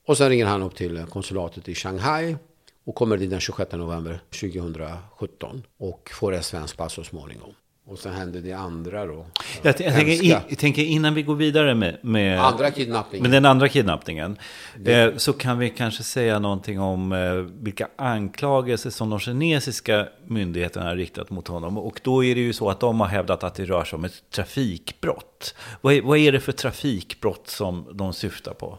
Och 0.06 0.16
sen 0.16 0.28
ringer 0.28 0.46
han 0.46 0.62
upp 0.62 0.74
till 0.74 1.04
konsulatet 1.10 1.68
i 1.68 1.74
Shanghai 1.74 2.36
och 2.84 2.94
kommer 2.94 3.16
dit 3.16 3.30
den 3.30 3.40
26 3.40 3.72
november 3.72 4.20
2017 4.30 5.62
och 5.78 6.10
får 6.14 6.32
ett 6.32 6.44
svenskt 6.44 6.76
pass 6.76 6.92
så 6.92 7.04
småningom. 7.04 7.54
Och 7.88 7.98
sen 7.98 8.12
händer 8.14 8.40
det 8.40 8.52
andra 8.52 9.06
då. 9.06 9.26
Jag, 9.62 9.80
jag, 9.80 9.94
tänker, 9.94 10.42
jag 10.48 10.58
tänker 10.58 10.82
innan 10.82 11.14
vi 11.14 11.22
går 11.22 11.34
vidare 11.34 11.74
med, 11.74 11.98
med, 12.02 12.40
Andra 12.40 12.70
kidnappningen. 12.70 13.22
med 13.22 13.30
den 13.30 13.44
andra 13.44 13.68
kidnappningen. 13.68 14.38
Eh, 14.84 15.16
så 15.16 15.32
kan 15.32 15.58
vi 15.58 15.70
kanske 15.70 16.02
säga 16.02 16.38
någonting 16.38 16.80
om 16.80 17.12
eh, 17.12 17.34
vilka 17.64 17.88
anklagelser 17.96 18.90
som 18.90 19.10
de 19.10 19.18
kinesiska 19.18 20.08
myndigheterna 20.26 20.86
har 20.86 20.96
riktat 20.96 21.30
mot 21.30 21.48
honom. 21.48 21.78
Och 21.78 22.00
då 22.04 22.24
är 22.24 22.34
det 22.34 22.40
ju 22.40 22.52
så 22.52 22.70
att 22.70 22.80
de 22.80 23.00
har 23.00 23.06
hävdat 23.06 23.44
att 23.44 23.54
det 23.54 23.64
rör 23.64 23.84
sig 23.84 23.96
om 23.96 24.04
ett 24.04 24.30
trafikbrott. 24.30 25.54
Vad 25.80 25.94
är, 25.94 26.02
vad 26.02 26.18
är 26.18 26.32
det 26.32 26.40
för 26.40 26.52
trafikbrott 26.52 27.48
som 27.48 27.86
de 27.92 28.12
syftar 28.12 28.54
på? 28.54 28.78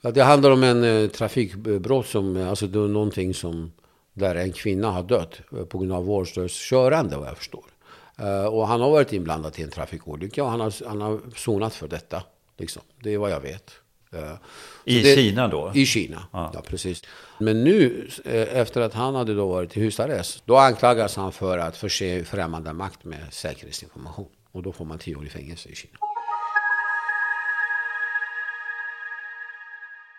Det 0.00 0.22
handlar 0.22 0.50
om 0.50 0.62
en 0.62 0.84
eh, 0.84 1.08
trafikbrott 1.08 2.06
som, 2.06 2.36
eh, 2.36 2.48
alltså 2.48 2.66
det 2.66 2.78
är 2.78 2.88
någonting 2.88 3.34
som, 3.34 3.72
där 4.12 4.34
en 4.34 4.52
kvinna 4.52 4.90
har 4.90 5.02
dött 5.02 5.40
på 5.68 5.78
grund 5.78 5.92
av 5.92 6.04
vårdslöst 6.04 6.56
körande 6.56 7.16
vad 7.16 7.28
jag 7.28 7.38
förstår. 7.38 7.64
Eh, 8.18 8.44
och 8.46 8.68
han 8.68 8.80
har 8.80 8.90
varit 8.90 9.12
inblandad 9.12 9.58
i 9.58 9.62
en 9.62 9.70
trafikolycka 9.70 10.44
och 10.44 10.50
han 10.50 10.60
har, 10.60 10.86
han 10.88 11.00
har 11.00 11.20
sonat 11.36 11.74
för 11.74 11.88
detta. 11.88 12.22
Liksom. 12.56 12.82
Det 13.02 13.14
är 13.14 13.18
vad 13.18 13.30
jag 13.30 13.40
vet. 13.40 13.70
Eh, 14.12 14.32
I 14.84 15.02
det- 15.02 15.14
Kina 15.14 15.48
då? 15.48 15.72
I 15.74 15.86
Kina, 15.86 16.22
Ja. 16.32 16.50
ja. 16.54 16.60
precis. 16.60 17.02
Men 17.38 17.64
nu, 17.64 18.08
eh, 18.24 18.58
efter 18.58 18.80
att 18.80 18.94
han 18.94 19.14
hade 19.14 19.34
då 19.34 19.48
varit 19.48 19.76
i 19.76 19.80
husarrest, 19.80 20.42
då 20.46 20.56
anklagas 20.56 21.16
han 21.16 21.32
för 21.32 21.58
att 21.58 21.76
förse 21.76 22.24
främmande 22.24 22.72
makt 22.72 23.04
med 23.04 23.20
säkerhetsinformation. 23.30 24.28
Och 24.52 24.62
då 24.62 24.72
får 24.72 24.84
man 24.84 24.98
tio 24.98 25.16
år 25.16 25.26
i 25.26 25.28
fängelse 25.28 25.68
i 25.68 25.74
Kina. 25.74 25.98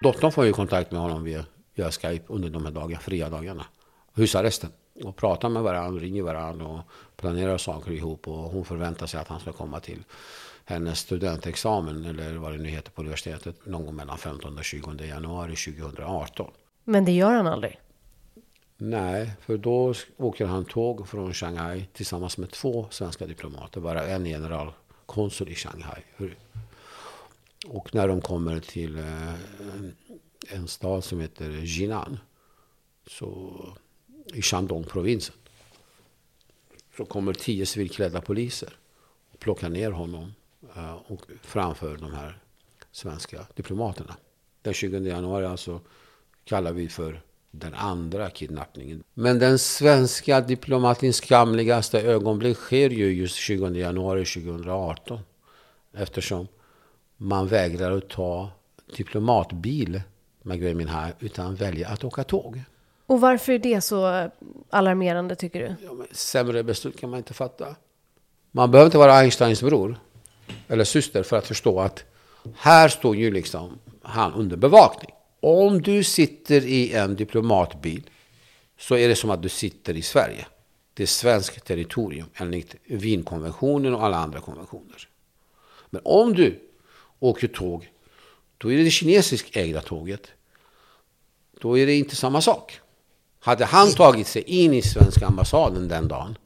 Dottern 0.04 0.32
får 0.32 0.46
ju 0.46 0.54
kontakt 0.54 0.92
med 0.92 1.02
honom 1.02 1.24
via, 1.24 1.46
via 1.76 1.92
Skype 1.92 2.26
under 2.34 2.50
de 2.50 2.66
här 2.66 2.72
dagarna, 2.72 3.02
fria 3.02 3.30
dagarna. 3.30 3.66
Husarresten. 4.14 4.70
Och 5.04 5.16
pratar 5.16 5.50
med 5.50 5.64
varandra, 5.64 6.02
ringer 6.02 6.22
varandra 6.24 6.66
och 6.68 6.80
planerar 7.16 7.58
saker 7.58 7.92
ihop. 7.92 8.28
Och 8.28 8.38
hon 8.38 8.66
förväntar 8.66 9.08
sig 9.08 9.20
att 9.20 9.28
han 9.28 9.40
ska 9.40 9.52
komma 9.52 9.80
till 9.80 10.04
hennes 10.66 11.00
studentexamen, 11.00 12.06
eller 12.06 12.34
vad 12.36 12.52
det 12.52 12.58
nu 12.58 12.70
heter 12.70 12.92
på 12.92 13.02
universitetet, 13.02 13.66
någon 13.66 13.86
gång 13.86 13.96
mellan 13.96 14.18
15 14.18 14.58
och 14.58 14.64
20 14.64 15.06
januari 15.06 15.56
2018. 15.56 16.52
Men 16.84 17.06
det 17.06 17.12
gör 17.12 17.32
han 17.32 17.48
aldrig. 17.48 17.80
Nej, 18.78 19.32
för 19.42 19.58
då 19.58 19.94
åker 20.18 20.46
han 20.46 20.66
tåg 20.66 21.08
från 21.08 21.34
Shanghai 21.34 21.88
tillsammans 21.94 22.38
med 22.38 22.52
två 22.52 22.88
svenska 22.92 23.26
diplomater, 23.26 23.82
bara 23.82 24.08
en 24.08 24.26
generalkonsul 24.26 25.50
i 25.50 25.56
Shanghai. 25.56 26.02
Och 27.68 27.96
när 27.96 28.08
de 28.08 28.22
kommer 28.22 28.60
till 28.60 28.98
eh, 28.98 29.30
en- 29.34 29.96
en 30.50 30.68
stad 30.68 31.04
som 31.04 31.20
heter 31.20 31.50
Jinan, 31.50 32.20
så, 33.08 33.54
i 34.34 34.42
Shandong-provinsen, 34.42 35.36
så 36.98 37.06
kommer 37.06 37.34
tio 37.34 37.66
civilklädda 37.66 38.22
poliser 38.22 38.78
och 39.32 39.40
plockar 39.40 39.70
ner 39.70 39.92
honom 39.92 40.34
eh, 40.76 40.96
och 40.96 41.22
framför 41.42 41.98
de 41.98 42.14
här 42.14 42.40
svenska 42.92 43.48
diplomaterna. 43.56 44.18
Den 44.62 44.74
20 44.74 45.00
januari 45.00 45.46
alltså 45.46 45.82
kallar 46.44 46.72
vi 46.72 46.90
för 46.90 47.22
den 47.52 47.74
andra 47.74 48.30
kidnappningen. 48.30 49.04
Men 49.14 49.40
den 49.40 49.60
svenska 49.60 50.42
diplomatins 50.42 51.16
skamligaste 51.16 52.02
ögonblick 52.02 52.58
sker 52.58 52.90
ju 52.90 53.14
just 53.14 53.36
20 53.36 53.70
januari 53.70 54.26
2018. 54.26 55.20
Eftersom 55.94 56.48
man 57.18 57.48
vägrar 57.48 57.98
att 57.98 58.10
ta 58.10 58.50
diplomatbil 58.98 60.02
med 60.42 60.60
Gui 60.60 60.74
Minhai 60.74 61.12
utan 61.20 61.56
väljer 61.56 61.88
att 61.88 62.04
åka 62.04 62.24
tåg. 62.24 62.64
Och 63.06 63.22
varför 63.22 63.54
är 63.54 63.60
det 63.60 63.82
så 63.82 64.30
alarmerande 64.70 65.36
tycker 65.36 65.60
du? 65.60 65.76
Ja, 65.86 65.94
men 65.94 66.08
sämre 66.12 66.64
beslut 66.64 67.00
kan 67.00 67.10
man 67.10 67.18
inte 67.18 67.34
fatta. 67.34 67.76
Man 68.52 68.72
behöver 68.72 68.88
inte 68.88 68.98
vara 68.98 69.14
Einsteins 69.14 69.64
bror 69.64 70.00
eller 70.68 70.84
syster 70.84 71.24
för 71.24 71.38
att 71.38 71.48
förstå 71.48 71.80
att 71.80 72.04
här 72.56 72.90
står 72.90 73.16
ju 73.16 73.32
liksom 73.32 73.80
han 74.02 74.34
under 74.34 74.58
bevakning. 74.58 75.12
Om 75.40 75.82
du 75.82 76.04
sitter 76.04 76.66
i 76.66 76.94
en 76.94 77.16
diplomatbil 77.16 78.10
så 78.78 78.96
är 78.96 79.08
det 79.08 79.16
som 79.16 79.30
att 79.30 79.42
du 79.42 79.50
sitter 79.50 79.98
i 79.98 80.02
Sverige. 80.02 80.46
Det 80.94 81.04
är 81.04 81.08
svenskt 81.08 81.66
territorium 81.66 82.28
enligt 82.36 82.76
Wienkonventionen 82.86 83.96
och 83.96 84.04
alla 84.04 84.18
andra 84.18 84.40
konventioner. 84.40 85.08
Men 85.90 86.02
om 86.06 86.34
du 86.34 86.60
åker 87.20 87.48
tåg, 87.48 87.92
då 88.58 88.72
är 88.72 88.78
det 88.78 88.84
det 88.84 88.92
kinesiskt 88.92 89.58
ägda 89.58 89.82
tåget. 89.82 90.28
Då 91.62 91.78
är 91.78 91.86
det 91.86 91.96
inte 91.96 92.16
samma 92.16 92.42
sak. 92.42 92.80
Hade 93.46 93.66
han 93.66 93.92
tagit 93.92 94.28
sig 94.28 94.42
in 94.42 94.74
i 94.74 94.82
svenska 94.82 95.28
ambassaden 95.28 95.88
den 95.88 96.08
dagen 96.08 96.38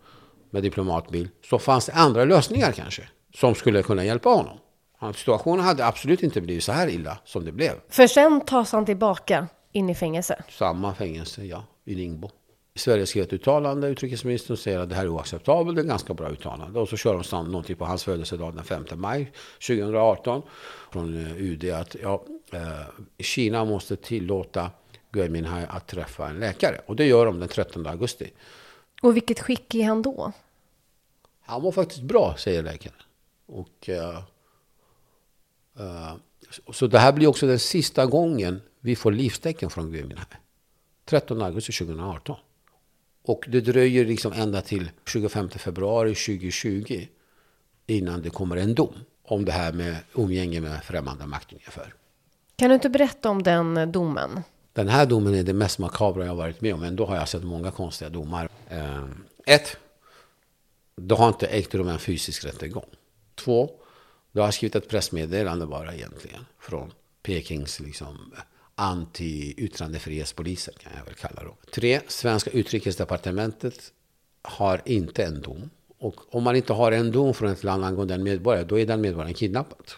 med 0.49 0.63
diplomatbil 0.63 1.29
så 1.49 1.59
fanns 1.59 1.85
det 1.85 1.93
andra 1.93 2.25
lösningar 2.25 2.71
kanske 2.71 3.01
som 3.35 3.55
skulle 3.55 3.83
kunna 3.83 4.05
hjälpa 4.05 4.29
honom. 4.29 4.57
Hans 4.97 5.17
situation 5.17 5.59
hade 5.59 5.85
absolut 5.85 6.23
inte 6.23 6.41
blivit 6.41 6.63
så 6.63 6.71
här 6.71 6.87
illa 6.87 7.17
som 7.25 7.45
det 7.45 7.51
blev. 7.51 7.71
För 7.89 8.07
sen 8.07 8.41
tas 8.41 8.71
han 8.71 8.85
tillbaka 8.85 9.47
in 9.71 9.89
i 9.89 9.95
fängelse. 9.95 10.43
Samma 10.49 10.93
fängelse, 10.93 11.45
ja, 11.45 11.63
i 11.85 11.95
Ringbo. 11.95 12.29
Sverige 12.75 13.05
skrev 13.05 13.23
ett 13.23 13.33
uttalande, 13.33 13.87
utrikesministern 13.87 14.57
säger 14.57 14.79
att 14.79 14.89
det 14.89 14.95
här 14.95 15.03
är 15.03 15.09
oacceptabelt, 15.09 15.75
det 15.75 15.81
är 15.81 15.85
ganska 15.85 16.13
bra 16.13 16.29
uttalande. 16.29 16.79
Och 16.79 16.89
så 16.89 16.97
kör 16.97 17.23
de 17.31 17.51
någonting 17.51 17.75
på 17.75 17.85
hans 17.85 18.03
födelsedag 18.03 18.55
den 18.55 18.63
5 18.63 18.85
maj 18.95 19.31
2018 19.67 20.41
från 20.91 21.25
eh, 21.25 21.41
UD 21.41 21.71
att 21.71 21.95
ja, 22.01 22.23
eh, 22.53 22.59
Kina 23.19 23.65
måste 23.65 23.95
tillåta 23.95 24.69
Gui 25.11 25.29
Minhai 25.29 25.65
att 25.69 25.87
träffa 25.87 26.29
en 26.29 26.39
läkare. 26.39 26.81
Och 26.85 26.95
det 26.95 27.05
gör 27.05 27.25
de 27.25 27.39
den 27.39 27.49
13 27.49 27.87
augusti. 27.87 28.31
Och 29.01 29.15
vilket 29.15 29.39
skick 29.39 29.75
är 29.75 29.83
han 29.83 30.01
då? 30.01 30.31
Han 31.41 31.61
var 31.61 31.71
faktiskt 31.71 32.01
bra, 32.01 32.35
säger 32.37 32.63
läkaren. 32.63 32.95
Och, 33.45 33.89
eh, 33.89 34.23
eh, 35.79 36.13
så 36.73 36.87
det 36.87 36.99
här 36.99 37.13
blir 37.13 37.27
också 37.27 37.47
den 37.47 37.59
sista 37.59 38.05
gången 38.05 38.61
vi 38.79 38.95
får 38.95 39.11
livstecken 39.11 39.69
från 39.69 39.91
Gui 39.91 40.03
Minhai. 40.03 40.25
13 41.05 41.41
augusti 41.41 41.71
2018. 41.71 42.35
Och 43.23 43.45
det 43.47 43.61
dröjer 43.61 44.05
liksom 44.05 44.33
ända 44.33 44.61
till 44.61 44.91
25 45.05 45.49
februari 45.49 46.15
2020 46.15 47.07
innan 47.87 48.21
det 48.21 48.29
kommer 48.29 48.57
en 48.57 48.75
dom 48.75 48.93
om 49.23 49.45
det 49.45 49.51
här 49.51 49.73
med 49.73 49.95
umgänge 50.13 50.61
med 50.61 50.83
främmande 50.83 51.25
makt 51.25 51.53
ungefär. 51.53 51.93
Kan 52.55 52.69
du 52.69 52.75
inte 52.75 52.89
berätta 52.89 53.29
om 53.29 53.43
den 53.43 53.91
domen? 53.91 54.43
Den 54.73 54.87
här 54.87 55.05
domen 55.05 55.35
är 55.35 55.43
det 55.43 55.53
mest 55.53 55.79
makabra 55.79 56.25
jag 56.25 56.35
varit 56.35 56.61
med 56.61 56.73
om. 56.73 56.83
Ändå 56.83 57.05
har 57.05 57.15
jag 57.15 57.29
sett 57.29 57.43
många 57.43 57.71
konstiga 57.71 58.09
domar. 58.09 58.49
Eh, 58.69 59.05
ett. 59.45 59.77
Det 60.95 61.15
har 61.15 61.27
inte 61.27 61.47
ägt 61.47 61.75
rum 61.75 61.87
en 61.87 61.99
fysisk 61.99 62.45
rättegång. 62.45 62.89
Två, 63.35 63.71
det 64.31 64.41
har 64.41 64.51
skrivit 64.51 64.75
ett 64.75 64.89
pressmeddelande 64.89 65.65
bara 65.65 65.93
egentligen 65.93 66.45
från 66.59 66.91
Pekings 67.23 67.79
liksom, 67.79 68.33
anti-yttrandefrihetspolisen 68.75 70.73
kan 70.79 70.91
jag 70.97 71.05
väl 71.05 71.13
kalla 71.13 71.43
dem. 71.43 71.55
Tre, 71.73 72.01
svenska 72.07 72.49
utrikesdepartementet 72.49 73.93
har 74.41 74.81
inte 74.85 75.23
en 75.23 75.41
dom. 75.41 75.69
Och 75.99 76.35
om 76.35 76.43
man 76.43 76.55
inte 76.55 76.73
har 76.73 76.91
en 76.91 77.11
dom 77.11 77.33
från 77.33 77.51
ett 77.51 77.63
land 77.63 77.85
angående 77.85 78.13
en 78.13 78.23
medborgare, 78.23 78.63
då 78.63 78.79
är 78.79 78.85
den 78.85 79.01
medborgaren 79.01 79.33
kidnappad. 79.33 79.91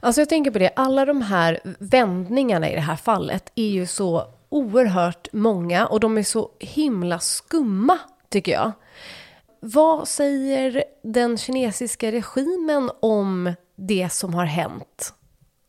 Alltså 0.00 0.20
jag 0.20 0.28
tänker 0.28 0.50
på 0.50 0.58
det, 0.58 0.70
alla 0.76 1.04
de 1.04 1.22
här 1.22 1.60
vändningarna 1.78 2.70
i 2.70 2.74
det 2.74 2.80
här 2.80 2.96
fallet 2.96 3.52
är 3.54 3.68
ju 3.68 3.86
så 3.86 4.26
oerhört 4.48 5.28
många 5.32 5.86
och 5.86 6.00
de 6.00 6.18
är 6.18 6.22
så 6.22 6.50
himla 6.58 7.18
skumma, 7.18 7.98
tycker 8.28 8.52
jag. 8.52 8.72
Vad 9.60 10.08
säger 10.08 10.84
den 11.02 11.38
kinesiska 11.38 12.12
regimen 12.12 12.90
om 13.00 13.52
det 13.76 14.12
som 14.12 14.34
har 14.34 14.44
hänt? 14.44 15.14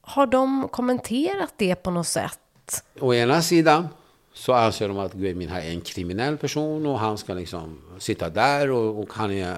Har 0.02 0.28
de 0.28 0.68
kommenterat 0.72 1.54
det 1.58 1.76
på 1.76 1.92
något 1.92 2.08
sätt? 2.08 2.40
Å 3.00 3.14
ena 3.14 3.42
sidan 3.42 3.88
så 4.34 4.54
anser 4.54 4.88
de 4.88 5.00
att 5.00 5.14
Gui 5.14 5.34
Minhai 5.34 5.68
är 5.68 5.72
en 5.72 5.82
kriminell 5.82 6.38
person 6.38 6.86
och 6.86 7.00
han 7.00 7.18
ska 7.18 7.34
liksom 7.34 7.78
sitta 8.00 8.30
där 8.30 8.72
och, 8.72 9.00
och 9.00 9.14
han, 9.14 9.32
är, 9.32 9.56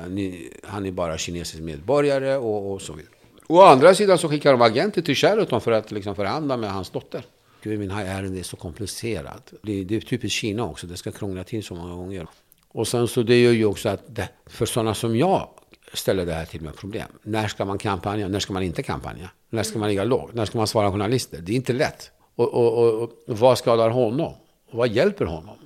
han 0.64 0.86
är 0.86 0.92
bara 0.92 1.18
kinesisk 1.18 1.64
medborgare 1.64 2.36
och, 2.38 2.74
och 2.74 2.82
så 2.82 2.94
vidare. 2.94 3.12
Å 3.48 3.62
andra 3.62 3.96
sidan 3.96 4.18
så 4.18 4.30
skickar 4.30 4.52
de 4.52 4.62
agenter 4.62 5.02
till 5.02 5.16
Sheraton 5.16 5.62
för 5.62 5.72
att 5.72 5.92
liksom 5.92 6.16
förhandla 6.16 6.58
med 6.58 6.74
hans 6.74 6.90
dotter. 6.90 7.26
Gui 7.62 7.78
Minhai-ärendet 7.78 8.40
är 8.40 8.44
så 8.44 8.58
komplicerat. 8.58 9.54
Det, 9.62 9.84
det 9.84 9.96
är 9.96 10.02
typiskt 10.02 10.40
Kina 10.40 10.66
också, 10.66 10.88
det 10.88 10.98
ska 10.98 11.12
krångla 11.12 11.44
till 11.44 11.64
så 11.64 11.76
många 11.76 11.96
gånger. 11.96 12.28
Och 12.68 12.88
sen 12.88 13.08
så 13.08 13.24
det 13.24 13.42
gör 13.42 13.52
ju 13.52 13.66
också 13.66 13.90
att 13.90 14.16
det, 14.16 14.30
för 14.46 14.66
sådana 14.66 14.94
som 14.94 15.18
jag 15.18 15.50
ställer 15.94 16.26
det 16.26 16.34
här 16.34 16.46
till 16.46 16.62
med 16.62 16.76
problem. 16.76 17.08
När 17.24 17.48
ska 17.48 17.66
man 17.66 17.78
kampanja? 17.78 18.28
När 18.28 18.40
ska 18.40 18.54
man 18.54 18.64
inte 18.64 18.84
kampanja? 18.84 19.30
När 19.50 19.64
ska 19.64 19.80
man 19.80 19.90
ligga 19.90 20.04
lågt? 20.04 20.34
När 20.34 20.46
ska 20.46 20.58
man 20.58 20.68
svara 20.68 20.92
journalister? 20.92 21.38
Det 21.42 21.52
är 21.52 21.56
inte 21.56 21.74
lätt. 21.74 22.12
Och, 22.36 22.54
och, 22.54 22.78
och, 22.78 23.04
och 23.04 23.12
vad 23.26 23.58
skadar 23.58 23.90
honom? 23.90 24.34
Och 24.76 24.80
vad 24.80 24.90
hjälper 24.90 25.26
honom? 25.26 25.58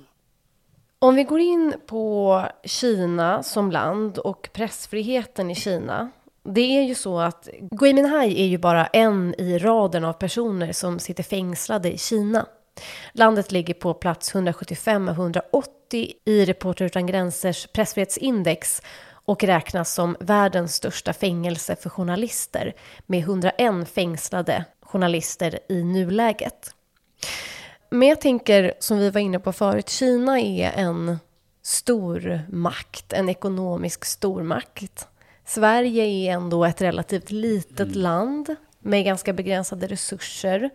Om 0.98 1.14
vi 1.14 1.24
går 1.24 1.40
in 1.40 1.74
på 1.86 2.46
Kina 2.64 3.42
som 3.42 3.70
land 3.70 4.18
och 4.18 4.50
pressfriheten 4.52 5.50
i 5.50 5.54
Kina. 5.54 6.10
Det 6.42 6.78
är 6.78 6.82
ju 6.82 6.94
så 6.94 7.18
att 7.18 7.48
Gui 7.60 7.94
Minhai 7.94 8.42
är 8.42 8.46
ju 8.46 8.58
bara 8.58 8.86
en 8.86 9.34
i 9.38 9.58
raden 9.58 10.04
av 10.04 10.12
personer 10.12 10.72
som 10.72 10.98
sitter 10.98 11.22
fängslade 11.22 11.92
i 11.92 11.98
Kina. 11.98 12.46
Landet 13.12 13.52
ligger 13.52 13.74
på 13.74 13.94
plats 13.94 14.34
175 14.34 15.08
av 15.08 15.14
180 15.14 16.12
i 16.24 16.44
Reporter 16.44 16.84
utan 16.84 17.06
gränsers 17.06 17.66
pressfrihetsindex 17.66 18.82
och 19.08 19.44
räknas 19.44 19.94
som 19.94 20.16
världens 20.20 20.74
största 20.74 21.12
fängelse 21.12 21.76
för 21.76 21.90
journalister 21.90 22.74
med 23.06 23.20
101 23.20 23.88
fängslade 23.88 24.64
journalister 24.82 25.58
i 25.68 25.84
nuläget. 25.84 26.74
Men 27.90 28.08
jag 28.08 28.20
tänker, 28.20 28.74
som 28.78 28.98
vi 28.98 29.10
var 29.10 29.20
inne 29.20 29.38
på 29.38 29.52
förut, 29.52 29.88
Kina 29.88 30.40
är 30.40 30.72
en 30.76 31.18
stor 31.62 32.40
makt, 32.48 33.12
en 33.12 33.28
ekonomisk 33.28 34.04
stormakt. 34.04 35.08
Sverige 35.44 36.04
är 36.04 36.32
ändå 36.32 36.64
ett 36.64 36.80
relativt 36.80 37.30
litet 37.30 37.80
mm. 37.80 37.98
land 37.98 38.56
med 38.78 39.04
ganska 39.04 39.32
begränsade 39.32 39.86
resurser. 39.86 40.70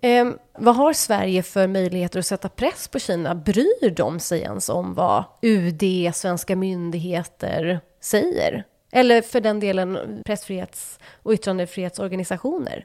Eh, 0.00 0.28
vad 0.58 0.76
har 0.76 0.92
Sverige 0.92 1.42
för 1.42 1.66
möjligheter 1.66 2.18
att 2.18 2.26
sätta 2.26 2.48
press 2.48 2.88
på 2.88 2.98
Kina? 2.98 3.34
Bryr 3.34 3.90
de 3.90 4.20
sig 4.20 4.40
ens 4.40 4.68
om 4.68 4.94
vad 4.94 5.24
UD, 5.42 6.14
svenska 6.14 6.56
myndigheter 6.56 7.80
säger? 8.00 8.64
Eller 8.92 9.22
för 9.22 9.40
den 9.40 9.60
delen 9.60 10.22
pressfrihets 10.24 10.98
och 11.22 11.32
yttrandefrihetsorganisationer? 11.32 12.84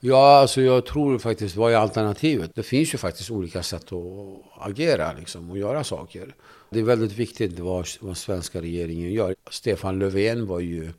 Ja, 0.00 0.38
alltså 0.38 0.60
jag 0.60 0.86
tror 0.86 1.18
faktiskt, 1.18 1.56
vad 1.56 1.72
är 1.72 1.76
alternativet? 1.76 2.54
Det 2.54 2.62
finns 2.62 2.94
ju 2.94 2.98
faktiskt 2.98 3.30
olika 3.30 3.62
sätt 3.62 3.92
att 3.92 4.70
agera 4.70 5.12
liksom, 5.12 5.50
och 5.50 5.58
göra 5.58 5.84
saker. 5.84 6.34
Det 6.70 6.78
är 6.78 6.82
väldigt 6.82 7.12
viktigt 7.12 7.58
vad, 7.58 7.86
vad 8.00 8.16
svenska 8.16 8.60
regeringen 8.60 9.12
gör. 9.12 9.34
Stefan 9.50 9.98
Löfven 9.98 10.46
var 10.46 10.60
ju 10.60 10.92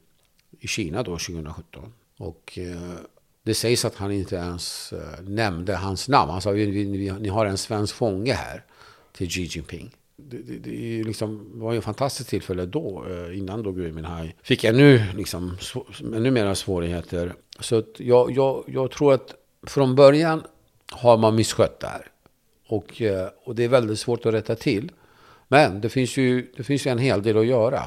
i 0.60 0.67
Kina 0.67 1.03
då 1.03 1.12
2017. 1.12 1.93
Och 2.17 2.60
eh, 2.62 2.99
det 3.43 3.53
sägs 3.53 3.86
att 3.86 3.95
han 3.95 4.12
inte 4.12 4.36
ens 4.36 4.93
eh, 4.93 5.23
nämnde 5.23 5.75
hans 5.75 6.07
namn. 6.07 6.31
Han 6.31 6.41
sa, 6.41 6.51
vi, 6.51 6.65
vi, 6.65 6.83
vi, 6.83 7.12
ni 7.12 7.29
har 7.29 7.45
en 7.45 7.57
svensk 7.57 7.95
fånge 7.95 8.33
här 8.33 8.63
till 9.12 9.29
Xi 9.29 9.43
Jinping. 9.43 9.95
Det, 10.17 10.38
det, 10.38 10.58
det 10.58 11.03
liksom, 11.03 11.60
var 11.60 11.71
ju 11.71 11.77
ett 11.77 11.84
fantastiskt 11.84 12.30
tillfälle 12.30 12.65
då, 12.65 13.06
eh, 13.10 13.38
innan 13.38 13.63
då 13.63 13.71
Gui 13.71 13.91
Minhai 13.91 14.36
fick 14.43 14.63
ännu, 14.63 15.01
liksom, 15.15 15.58
ännu 16.15 16.32
mera 16.32 16.56
svårigheter. 16.56 17.34
Så 17.60 17.84
jag, 17.97 18.32
jag, 18.32 18.63
jag 18.67 18.91
tror 18.91 19.13
att 19.13 19.36
från 19.67 19.95
början 19.95 20.43
har 20.91 21.17
man 21.17 21.36
misskött 21.36 21.80
det 21.80 21.88
här. 21.88 22.08
Och, 22.67 23.01
eh, 23.01 23.30
och 23.43 23.56
det 23.56 23.63
är 23.63 23.67
väldigt 23.67 23.99
svårt 23.99 24.25
att 24.25 24.34
rätta 24.34 24.56
till. 24.56 24.91
Men 25.47 25.82
det 25.82 25.89
finns 25.89 26.17
ju, 26.17 26.51
det 26.58 26.63
finns 26.63 26.88
ju 26.88 26.91
en 26.91 26.97
hel 26.97 27.23
del 27.23 27.38
att 27.38 27.45
göra. 27.45 27.84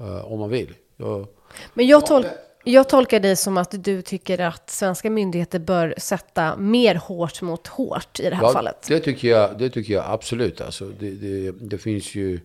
Uh, 0.00 0.32
om 0.32 0.38
man 0.38 0.50
vill. 0.50 0.74
Jag, 0.96 1.26
Men 1.74 1.86
jag, 1.86 2.06
tol 2.06 2.26
jag 2.64 2.88
tolkar 2.88 3.20
dig 3.20 3.36
som 3.36 3.56
att 3.56 3.84
du 3.84 4.02
tycker 4.02 4.40
att 4.40 4.70
svenska 4.70 5.10
myndigheter 5.10 5.58
bör 5.58 5.94
sätta 5.98 6.56
mer 6.56 6.94
hårt 6.94 7.42
mot 7.42 7.66
hårt 7.66 8.20
i 8.20 8.30
det 8.30 8.34
här 8.34 8.42
ja, 8.42 8.52
fallet. 8.52 8.86
Det 8.88 9.00
tycker 9.00 9.28
jag, 9.28 9.58
det 9.58 9.70
tycker 9.70 9.94
jag 9.94 10.04
absolut. 10.08 10.60
Alltså, 10.60 10.84
det, 10.84 11.10
det, 11.10 11.50
det 11.50 11.78
finns 11.78 12.14
ju... 12.14 12.40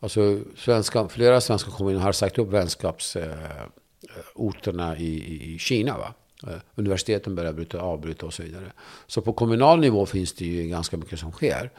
Alltså, 0.00 0.40
svenska, 0.56 1.08
flera 1.08 1.40
svenska 1.40 1.70
kommuner 1.70 2.00
har 2.00 2.12
sagt 2.12 2.38
upp 2.38 2.48
vänskapsorterna 2.48 4.98
i, 4.98 5.54
i, 5.54 5.58
Kina. 5.58 5.98
Va? 5.98 6.14
Eh, 6.46 6.54
universiteten 6.74 7.34
börjar 7.34 7.52
bryta, 7.52 7.80
avbryta 7.80 8.26
och 8.26 8.34
så 8.34 8.42
vidare. 8.42 8.72
Så 9.06 9.20
på 9.20 9.32
kommunal 9.32 9.80
nivå 9.80 10.06
finns 10.06 10.32
det 10.32 10.44
ju 10.44 10.68
ganska 10.68 10.96
mycket 10.96 11.18
som 11.18 11.32
sker. 11.32 11.70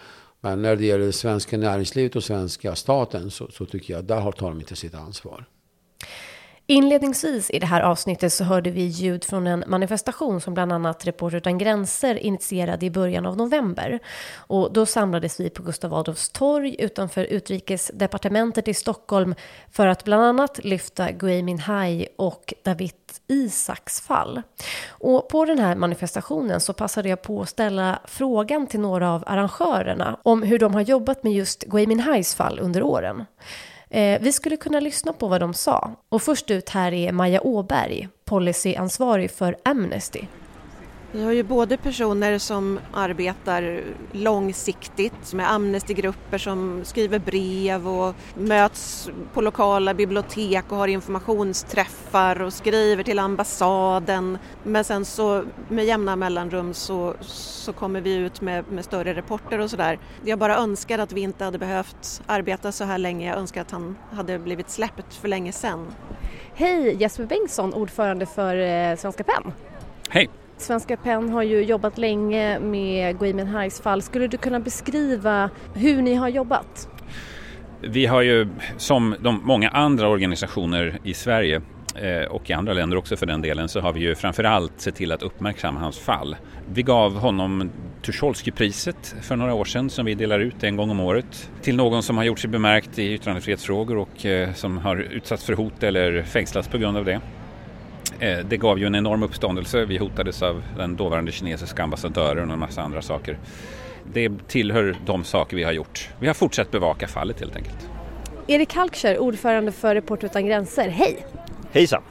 Men 0.42 0.62
när 0.62 0.76
det 0.76 0.86
gäller 0.86 1.12
svenska 1.12 1.58
näringslivet 1.58 2.16
och 2.16 2.24
svenska 2.24 2.76
staten 2.76 3.32
så, 3.32 3.48
så 3.52 3.66
tycker 3.66 3.94
jag 3.94 4.00
att 4.00 4.08
där 4.08 4.32
tar 4.32 4.50
de 4.50 4.60
inte 4.60 4.76
sitt 4.76 4.96
ansvar. 4.96 5.46
Inledningsvis 6.68 7.50
i 7.50 7.60
det 7.60 7.66
här 7.66 7.82
avsnittet 7.82 8.34
så 8.34 8.44
hörde 8.44 8.72
vi 8.72 8.82
ljud 8.82 9.24
från 9.24 9.48
en 9.48 9.64
manifestation 9.68 10.42
som 10.42 10.54
bland 10.54 10.72
annat 10.72 11.08
Reporter 11.08 11.38
utan 11.38 11.58
gränser 11.58 12.16
initierade 12.16 12.86
i 12.86 12.90
början 12.90 13.26
av 13.26 13.38
november. 13.38 14.00
Och 14.36 14.74
då 14.74 14.86
samlades 14.86 15.40
vi 15.40 15.50
på 15.50 15.64
Gustav 15.64 15.94
Adolfs 15.94 16.30
torg 16.30 16.76
utanför 16.80 17.24
utrikesdepartementet 17.24 18.68
i 18.68 18.74
Stockholm 18.74 19.36
för 19.72 19.88
att 19.88 20.04
bland 20.04 20.24
annat 20.24 20.64
lyfta 20.64 21.12
Gui 21.12 21.44
Minhai 21.44 22.08
och 22.16 22.54
David 22.64 22.92
Isaks 23.28 24.02
fall. 24.02 24.42
Och 24.90 25.30
på 25.30 25.46
den 25.46 25.60
här 25.60 25.76
manifestationen 25.76 26.62
så 26.62 26.74
passade 26.74 27.10
jag 27.10 27.22
på 27.22 27.42
att 27.42 27.50
ställa 27.50 28.00
frågan 28.06 28.68
till 28.68 28.80
några 28.80 29.12
av 29.12 29.24
arrangörerna 29.28 30.20
om 30.24 30.44
hur 30.44 30.60
de 30.60 30.74
har 30.74 30.82
jobbat 30.82 31.24
med 31.24 31.34
just 31.34 31.64
Gui 31.64 31.88
Minhais 31.88 32.36
fall 32.36 32.60
under 32.60 32.84
åren. 32.84 33.26
Eh, 33.96 34.22
vi 34.22 34.32
skulle 34.32 34.58
kunna 34.58 34.80
lyssna 34.80 35.14
på 35.14 35.28
vad 35.28 35.42
de 35.42 35.54
sa. 35.54 35.92
Och 36.10 36.22
först 36.22 36.52
ut 36.52 36.70
här 36.70 36.92
är 36.92 37.12
Maja 37.12 37.42
Åberg, 37.42 38.08
policyansvarig 38.26 39.32
för 39.32 39.56
Amnesty. 39.64 40.22
Vi 41.16 41.24
har 41.24 41.32
ju 41.32 41.44
både 41.44 41.78
personer 41.78 42.38
som 42.38 42.80
arbetar 42.94 43.82
långsiktigt 44.12 45.34
med 45.34 45.52
Amnestygrupper 45.52 46.38
som 46.38 46.82
skriver 46.86 47.20
brev 47.20 47.88
och 47.88 48.16
möts 48.34 49.10
på 49.34 49.42
lokala 49.42 49.94
bibliotek 49.94 50.64
och 50.70 50.78
har 50.78 50.88
informationsträffar 50.88 52.42
och 52.42 52.54
skriver 52.54 53.04
till 53.04 53.20
ambassaden. 53.20 54.38
Men 54.64 54.84
sen 54.84 55.06
så 55.06 55.44
med 55.70 55.86
jämna 55.86 56.16
mellanrum 56.16 56.74
så, 56.74 57.14
så 57.22 57.74
kommer 57.74 58.02
vi 58.02 58.16
ut 58.16 58.42
med, 58.42 58.72
med 58.72 58.86
större 58.86 59.14
rapporter 59.14 59.60
och 59.60 59.70
sådär. 59.70 60.00
Jag 60.26 60.40
bara 60.40 60.58
önskar 60.58 61.00
att 61.00 61.12
vi 61.12 61.22
inte 61.22 61.44
hade 61.44 61.58
behövt 61.58 62.22
arbeta 62.26 62.72
så 62.72 62.84
här 62.84 62.98
länge. 62.98 63.28
Jag 63.28 63.38
önskar 63.38 63.62
att 63.62 63.72
han 63.72 63.98
hade 64.12 64.40
blivit 64.40 64.70
släppt 64.70 65.14
för 65.14 65.28
länge 65.28 65.52
sedan. 65.52 65.88
Hej 66.54 66.96
Jesper 66.96 67.26
Bengtsson, 67.26 67.74
ordförande 67.74 68.26
för 68.26 68.56
eh, 68.56 68.96
Svenska 68.96 69.24
PEN. 69.24 69.54
Hej! 70.10 70.30
Svenska 70.58 70.98
PEN 70.98 71.30
har 71.30 71.44
ju 71.44 71.64
jobbat 71.64 71.98
länge 71.98 72.60
med 72.60 73.20
Gui 73.20 73.34
Minhais 73.34 73.82
fall. 73.82 74.02
Skulle 74.02 74.28
du 74.28 74.38
kunna 74.38 74.60
beskriva 74.60 75.50
hur 75.74 76.02
ni 76.02 76.16
har 76.16 76.30
jobbat? 76.30 76.90
Vi 77.82 78.06
har 78.06 78.22
ju 78.22 78.48
som 78.78 79.16
de 79.20 79.42
många 79.44 79.70
andra 79.70 80.10
organisationer 80.10 81.00
i 81.04 81.14
Sverige 81.14 81.62
eh, 81.96 82.32
och 82.32 82.50
i 82.50 82.54
andra 82.54 82.74
länder 82.74 82.98
också 82.98 83.18
för 83.18 83.26
den 83.26 83.42
delen 83.42 83.70
så 83.70 83.80
har 83.80 83.94
vi 83.94 84.00
ju 84.00 84.16
framförallt 84.16 84.82
sett 84.82 84.96
till 84.96 85.12
att 85.12 85.24
uppmärksamma 85.24 85.80
hans 85.80 86.00
fall. 86.00 86.36
Vi 86.74 86.84
gav 86.84 87.18
honom 87.18 87.70
Tucholskypriset 88.02 89.16
för 89.22 89.36
några 89.36 89.54
år 89.54 89.66
sedan 89.66 89.90
som 89.90 90.06
vi 90.06 90.16
delar 90.16 90.40
ut 90.40 90.64
en 90.64 90.76
gång 90.76 90.90
om 90.90 91.00
året 91.00 91.52
till 91.62 91.76
någon 91.76 92.04
som 92.04 92.18
har 92.18 92.24
gjort 92.24 92.40
sig 92.40 92.50
bemärkt 92.50 93.00
i 93.00 93.14
yttrandefrihetsfrågor 93.14 93.98
och 93.98 94.26
eh, 94.26 94.54
som 94.54 94.78
har 94.78 94.98
utsatts 94.98 95.44
för 95.44 95.54
hot 95.54 95.84
eller 95.84 96.24
fängslats 96.24 96.68
på 96.68 96.78
grund 96.78 96.98
av 96.98 97.06
det. 97.06 97.22
Eh, 98.20 98.38
det 98.46 98.58
gav 98.58 98.80
ju 98.80 98.86
en 98.86 98.96
enorm 98.96 99.24
uppståndelse. 99.24 99.86
Vi 99.86 99.98
hotades 99.98 100.42
av 100.42 100.64
den 100.78 100.96
dåvarande 100.96 101.32
kinesiska 101.32 101.84
ambassadören 101.84 102.48
och 102.48 102.54
en 102.54 102.60
massa 102.60 102.82
andra 102.82 103.02
saker. 103.02 103.38
Det 104.14 104.32
tillhör 104.48 104.96
de 105.06 105.24
saker 105.24 105.58
vi 105.58 105.64
har 105.64 105.72
gjort. 105.72 106.10
Vi 106.20 106.28
har 106.28 106.34
fortsatt 106.34 106.72
bevaka 106.72 107.08
fallet 107.08 107.40
helt 107.40 107.56
enkelt. 107.56 107.90
Erik 108.48 108.74
Halkscher, 108.74 109.20
ordförande 109.20 109.72
för 109.72 109.96
Reporter 109.96 110.26
utan 110.26 110.46
gränser. 110.46 110.90
Hej! 110.90 111.26
Hejsan! 111.72 112.02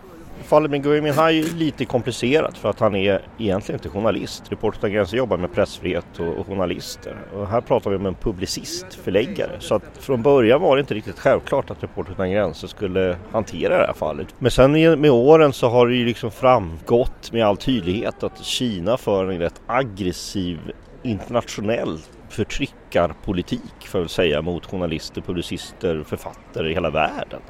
Fallet 0.45 0.71
med 0.71 0.83
Gui 0.83 1.01
Minhai 1.01 1.39
är 1.39 1.55
lite 1.55 1.85
komplicerat 1.85 2.59
för 2.59 2.71
att 2.71 2.81
han 2.81 2.95
är 2.95 3.23
egentligen 3.39 3.79
inte 3.79 3.89
journalist. 3.89 4.53
Reporter 4.53 4.79
utan 4.79 4.93
gränser 4.93 5.17
jobbar 5.17 5.37
med 5.37 5.53
pressfrihet 5.53 6.21
och, 6.39 6.47
journalister. 6.47 7.17
Och 7.35 7.49
här 7.49 7.61
pratar 7.61 7.91
vi 7.91 7.97
om 7.97 8.07
en 8.07 8.15
publicist, 8.15 8.95
förläggare. 8.95 9.57
Så 9.59 9.75
att 9.75 9.99
från 9.99 10.23
början 10.23 10.61
var 10.61 10.77
det 10.77 10.81
inte 10.81 10.95
riktigt 10.95 11.19
självklart 11.19 11.71
att 11.71 11.83
Reporter 11.83 12.13
utan 12.13 12.31
gränser 12.31 12.69
skulle 12.69 13.17
hantera 13.33 13.79
det 13.79 13.87
här 13.87 13.93
fallet. 13.93 14.35
Men 14.39 14.51
sen 14.51 15.01
med 15.01 15.11
åren 15.11 15.53
så 15.53 15.69
har 15.69 15.87
det 15.87 15.95
ju 15.95 16.05
liksom 16.05 16.31
framgått 16.31 17.33
med 17.33 17.47
all 17.47 17.57
tydlighet 17.57 18.23
att 18.23 18.45
Kina 18.45 18.97
för 18.97 19.31
en 19.31 19.39
rätt 19.39 19.61
aggressiv 19.67 20.59
internationell 21.03 21.99
förtryckarpolitik 22.29 23.87
för 23.87 24.05
att 24.05 24.11
säga 24.11 24.43
mot 24.43 24.67
journalister, 24.67 25.21
publicister, 25.21 26.03
författare 26.07 26.71
i 26.71 26.75
hela 26.75 26.91
världen. 26.91 27.41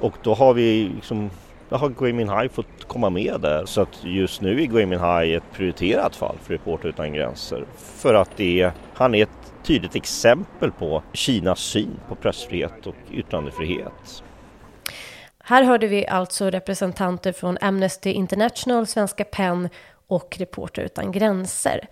Och 0.00 0.14
då 0.22 0.34
har 0.34 0.54
vi 0.54 0.90
liksom 0.94 1.30
har 1.76 1.88
Gui 1.88 2.12
Minhai 2.12 2.48
fått 2.48 2.84
komma 2.86 3.10
med 3.10 3.40
där. 3.40 3.66
Så 3.66 3.80
att 3.80 4.04
just 4.04 4.40
nu 4.40 4.62
är 4.62 4.66
Gui 4.66 4.86
Minhai 4.86 5.34
ett 5.34 5.52
prioriterat 5.52 6.16
fall 6.16 6.36
för 6.42 6.52
Reporter 6.52 6.88
utan 6.88 7.12
gränser. 7.12 7.66
För 7.76 8.14
att 8.14 8.30
det 8.36 8.60
är, 8.60 8.72
han 8.94 9.14
är 9.14 9.22
ett 9.22 9.52
tydligt 9.62 9.96
exempel 9.96 10.70
på 10.70 11.02
Kinas 11.12 11.60
syn 11.60 12.00
på 12.08 12.14
pressfrihet 12.14 12.86
och 12.86 12.94
yttrandefrihet. 13.12 14.22
Här 15.38 15.62
hörde 15.62 15.86
vi 15.86 16.06
alltså 16.06 16.50
representanter 16.50 17.32
från 17.32 17.58
Amnesty 17.60 18.10
International, 18.10 18.86
Svenska 18.86 19.24
PEN 19.24 19.68
och 20.06 20.36
Reporter 20.38 20.82
utan 20.82 21.12
gränser. 21.12 21.88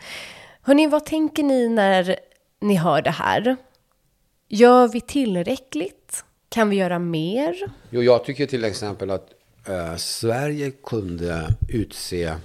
Hörni, 0.62 0.86
vad 0.86 1.04
tänker 1.06 1.42
ni 1.42 1.68
när 1.68 2.16
ni 2.60 2.74
hör 2.74 3.02
det 3.02 3.10
här? 3.10 3.56
Gör 4.48 4.88
vi 4.88 5.00
tillräckligt? 5.00 6.24
Kan 6.48 6.70
vi 6.70 6.76
göra 6.76 6.98
mer? 6.98 7.54
Jo, 7.90 8.02
jag 8.02 8.24
tycker 8.24 8.46
till 8.46 8.64
exempel 8.64 9.10
att 9.10 9.35
eh, 9.68 9.96
Sverige 9.96 10.70
kunde 10.70 11.54
utse 11.68 12.36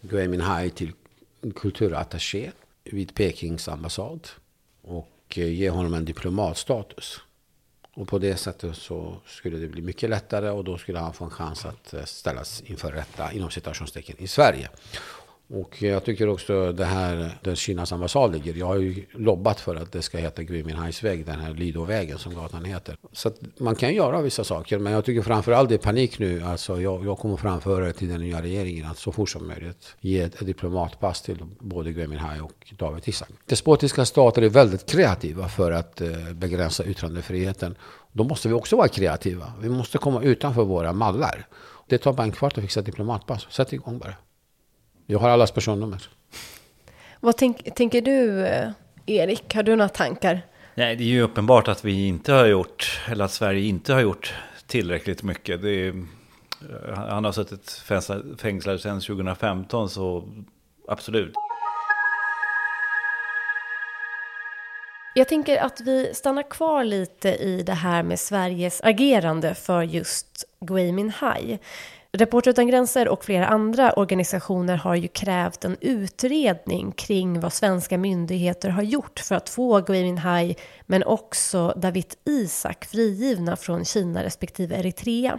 Gui 0.00 0.28
Minhai 0.28 0.70
till 0.70 0.92
kulturattaché 1.56 2.50
vid 2.84 3.14
Pekings 3.14 3.68
ambassad 3.68 4.28
och 4.82 5.36
eh, 5.36 5.48
ge 5.48 5.70
honom 5.70 5.94
en 5.94 6.04
diplomatstatus. 6.04 7.20
Och 7.94 8.08
på 8.08 8.18
det 8.18 8.36
sättet 8.36 8.76
så 8.76 9.16
skulle 9.26 9.58
det 9.58 9.68
bli 9.68 9.82
mycket 9.82 10.10
lättare 10.10 10.50
och 10.50 10.64
då 10.64 10.78
skulle 10.78 10.98
han 10.98 11.12
få 11.12 11.24
en 11.24 11.30
chans 11.30 11.64
att 11.64 11.94
eh, 11.94 12.04
ställas 12.04 12.62
inför 12.66 12.92
rätta 12.92 13.32
inom 13.32 13.50
citationstecken 13.50 14.16
i 14.18 14.26
Sverige. 14.26 14.68
Och 15.52 15.82
jag 15.82 16.04
tycker 16.04 16.28
också 16.28 16.72
det 16.72 16.84
här 16.84 17.38
där 17.42 17.54
Kinas 17.54 17.92
ambassad 17.92 18.32
ligger. 18.32 18.54
Jag 18.54 18.66
har 18.66 18.76
ju 18.76 19.04
lobbat 19.12 19.60
för 19.60 19.76
att 19.76 19.92
det 19.92 20.02
ska 20.02 20.18
heta 20.18 20.42
Gui 20.42 20.64
Minhais 20.64 21.04
väg, 21.04 21.26
den 21.26 21.40
här 21.40 21.54
Lidovägen 21.54 22.18
som 22.18 22.34
gatan 22.34 22.64
heter. 22.64 22.96
Så 23.12 23.28
att 23.28 23.34
man 23.58 23.74
kan 23.74 23.94
göra 23.94 24.20
vissa 24.20 24.44
saker, 24.44 24.78
men 24.78 24.92
jag 24.92 25.04
tycker 25.04 25.22
framförallt 25.22 25.68
det 25.68 25.74
är 25.74 25.78
panik 25.78 26.18
nu. 26.18 26.42
Alltså 26.42 26.80
jag, 26.80 27.06
jag 27.06 27.18
kommer 27.18 27.36
framföra 27.36 27.84
det 27.84 27.92
till 27.92 28.08
den 28.08 28.20
nya 28.20 28.42
regeringen 28.42 28.86
att 28.86 28.98
så 28.98 29.12
fort 29.12 29.28
som 29.30 29.46
möjligt 29.48 29.96
ge 30.00 30.20
ett, 30.20 30.34
ett 30.34 30.46
diplomatpass 30.46 31.22
till 31.22 31.38
både 31.58 31.92
Gui 31.92 32.06
Minhai 32.06 32.40
och 32.40 32.72
David 32.78 33.08
Isaak. 33.08 33.30
Despotiska 33.46 34.04
stater 34.04 34.42
är 34.42 34.48
väldigt 34.48 34.86
kreativa 34.86 35.48
för 35.48 35.72
att 35.72 36.00
eh, 36.00 36.32
begränsa 36.32 36.84
yttrandefriheten. 36.84 37.74
Då 38.12 38.24
måste 38.24 38.48
vi 38.48 38.54
också 38.54 38.76
vara 38.76 38.88
kreativa. 38.88 39.52
Vi 39.60 39.68
måste 39.68 39.98
komma 39.98 40.22
utanför 40.22 40.64
våra 40.64 40.92
mallar. 40.92 41.46
Det 41.88 41.98
tar 41.98 42.12
bara 42.12 42.22
en 42.22 42.32
kvart 42.32 42.58
att 42.58 42.62
fixa 42.62 42.82
diplomatpass. 42.82 43.46
Sätt 43.50 43.72
igång 43.72 43.98
bara. 43.98 44.14
Jag 45.10 45.18
har 45.18 45.28
allas 45.28 45.50
personnummer. 45.50 46.08
Vad 47.20 47.36
tänk, 47.36 47.74
tänker 47.74 48.00
du, 48.00 48.46
eh, 48.46 48.70
Erik? 49.06 49.54
Har 49.54 49.62
du 49.62 49.76
några 49.76 49.88
tankar? 49.88 50.40
Nej, 50.74 50.96
det 50.96 51.04
är 51.04 51.08
ju 51.08 51.22
uppenbart 51.22 51.68
att 51.68 51.84
vi 51.84 52.06
inte 52.06 52.32
har 52.32 52.46
gjort, 52.46 53.00
eller 53.08 53.24
att 53.24 53.30
Sverige 53.30 53.64
inte 53.64 53.92
har 53.92 54.00
gjort 54.00 54.34
tillräckligt 54.66 55.22
mycket. 55.22 55.64
Är, 55.64 55.88
eh, 55.88 55.94
han 56.94 57.24
har 57.24 57.32
suttit 57.32 57.82
fängslad 58.38 58.80
sedan 58.80 59.00
2015, 59.00 59.88
så 59.88 60.28
absolut. 60.88 61.32
Jag 65.14 65.28
tänker 65.28 65.56
att 65.62 65.80
vi 65.80 66.14
stannar 66.14 66.50
kvar 66.50 66.84
lite 66.84 67.28
i 67.28 67.62
det 67.62 67.74
här 67.74 68.02
med 68.02 68.20
Sveriges 68.20 68.80
agerande 68.84 69.54
för 69.54 69.82
just 69.82 70.44
Gui 70.60 70.92
Minhai. 70.92 71.58
Reporter 72.12 72.50
utan 72.50 72.66
gränser 72.66 73.08
och 73.08 73.24
flera 73.24 73.46
andra 73.46 73.92
organisationer 73.92 74.76
har 74.76 74.94
ju 74.94 75.08
krävt 75.08 75.64
en 75.64 75.76
utredning 75.80 76.92
kring 76.92 77.40
vad 77.40 77.52
svenska 77.52 77.98
myndigheter 77.98 78.68
har 78.68 78.82
gjort 78.82 79.20
för 79.20 79.34
att 79.34 79.48
få 79.48 79.80
Gui 79.80 80.02
Minhai 80.02 80.56
men 80.86 81.04
också 81.04 81.74
David 81.76 82.14
Isak 82.24 82.84
frigivna 82.84 83.56
från 83.56 83.84
Kina 83.84 84.24
respektive 84.24 84.76
Eritrea. 84.76 85.38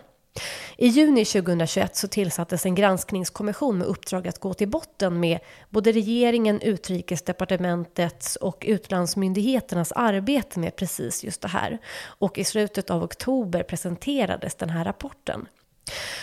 I 0.78 0.88
juni 0.88 1.26
2021 1.26 1.96
så 1.96 2.08
tillsattes 2.08 2.66
en 2.66 2.76
granskningskommission 2.76 3.78
med 3.78 3.88
uppdrag 3.88 4.28
att 4.28 4.40
gå 4.40 4.54
till 4.54 4.70
botten 4.70 5.20
med 5.20 5.40
både 5.70 5.92
regeringen, 5.92 6.62
utrikesdepartementets 6.62 8.36
och 8.36 8.64
utlandsmyndigheternas 8.68 9.92
arbete 9.92 10.60
med 10.60 10.76
precis 10.76 11.24
just 11.24 11.42
det 11.42 11.48
här. 11.48 11.78
Och 12.04 12.38
i 12.38 12.44
slutet 12.44 12.90
av 12.90 13.04
oktober 13.04 13.64
presenterades 13.64 14.56
den 14.56 14.70
här 14.70 14.86
rapporten. 14.86 15.48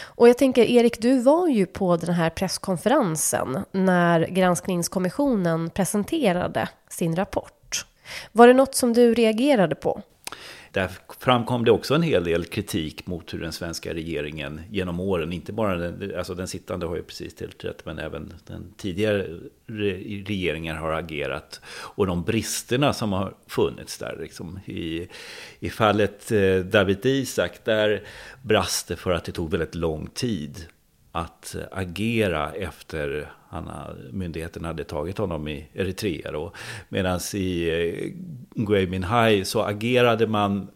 Och 0.04 0.28
jag 0.28 0.38
tänker, 0.38 0.64
Erik, 0.64 1.00
du 1.00 1.20
var 1.20 1.48
ju 1.48 1.66
på 1.66 1.96
den 1.96 2.14
här 2.14 2.30
presskonferensen 2.30 3.64
när 3.72 4.26
granskningskommissionen 4.26 5.70
presenterade 5.70 6.68
sin 6.88 7.16
rapport. 7.16 7.86
Var 8.32 8.46
det 8.46 8.54
något 8.54 8.74
som 8.74 8.92
du 8.92 9.14
reagerade 9.14 9.74
på? 9.74 10.02
Där 10.72 10.90
framkom 11.18 11.64
det 11.64 11.70
också 11.70 11.94
en 11.94 12.02
hel 12.02 12.24
del 12.24 12.44
kritik 12.44 13.06
mot 13.06 13.34
hur 13.34 13.40
den 13.40 13.52
svenska 13.52 13.94
regeringen 13.94 14.60
genom 14.70 15.00
åren, 15.00 15.32
inte 15.32 15.52
bara 15.52 15.76
den, 15.76 16.18
alltså 16.18 16.34
den 16.34 16.48
sittande 16.48 16.86
har 16.86 16.96
ju 16.96 17.02
precis 17.02 17.34
tillträtt, 17.34 17.86
men 17.86 17.98
även 17.98 18.34
den 18.46 18.72
tidigare 18.76 19.26
regeringen 20.26 20.76
har 20.76 20.92
agerat. 20.92 21.60
Och 21.68 22.06
de 22.06 22.22
bristerna 22.22 22.92
som 22.92 23.12
har 23.12 23.34
funnits 23.46 23.98
där. 23.98 24.16
Liksom. 24.20 24.60
I, 24.66 25.08
I 25.60 25.70
fallet 25.70 26.32
eh, 26.32 26.56
David 26.58 27.06
Isak, 27.06 27.64
där 27.64 28.02
brast 28.42 28.88
det 28.88 28.96
för 28.96 29.10
att 29.10 29.24
det 29.24 29.32
tog 29.32 29.50
väldigt 29.50 29.74
lång 29.74 30.06
tid 30.06 30.66
att 31.12 31.56
agera 31.72 32.52
efter 32.52 33.32
han, 33.48 33.70
myndigheten 34.12 34.64
hade 34.64 34.84
tagit 34.84 35.18
honom 35.18 35.48
i 35.48 35.68
Eritrea. 35.74 36.50
Medan 36.88 37.20
i 37.34 37.68
eh, 37.68 38.10
Gui 38.64 38.86
Minhai 38.86 39.44
så 39.44 39.62
agerade 39.62 40.26
man, 40.26 40.68